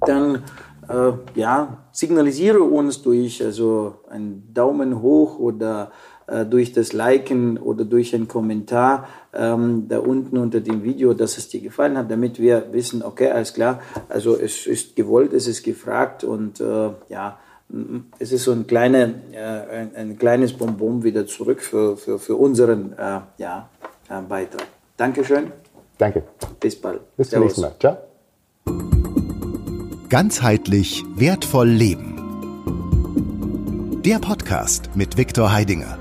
[0.00, 0.44] dann
[0.88, 5.90] äh, ja, signalisiere uns durch also einen Daumen hoch oder
[6.28, 11.36] äh, durch das Liken oder durch einen Kommentar ähm, da unten unter dem Video, dass
[11.36, 15.48] es dir gefallen hat, damit wir wissen, okay, alles klar, also es ist gewollt, es
[15.48, 17.40] ist gefragt und äh, ja,
[18.18, 22.36] es ist so ein, kleine, äh, ein, ein, kleines Bonbon wieder zurück für, für, für
[22.36, 23.70] unseren äh, ja,
[24.08, 24.66] äh, Beitrag.
[24.96, 25.50] Dankeschön.
[25.98, 26.22] Danke.
[26.60, 27.00] Bis bald.
[27.16, 27.74] Bis zum nächsten Mal.
[27.80, 27.96] Ciao.
[30.08, 32.12] Ganzheitlich wertvoll leben.
[34.04, 35.98] Der Podcast mit Viktor Heidinger.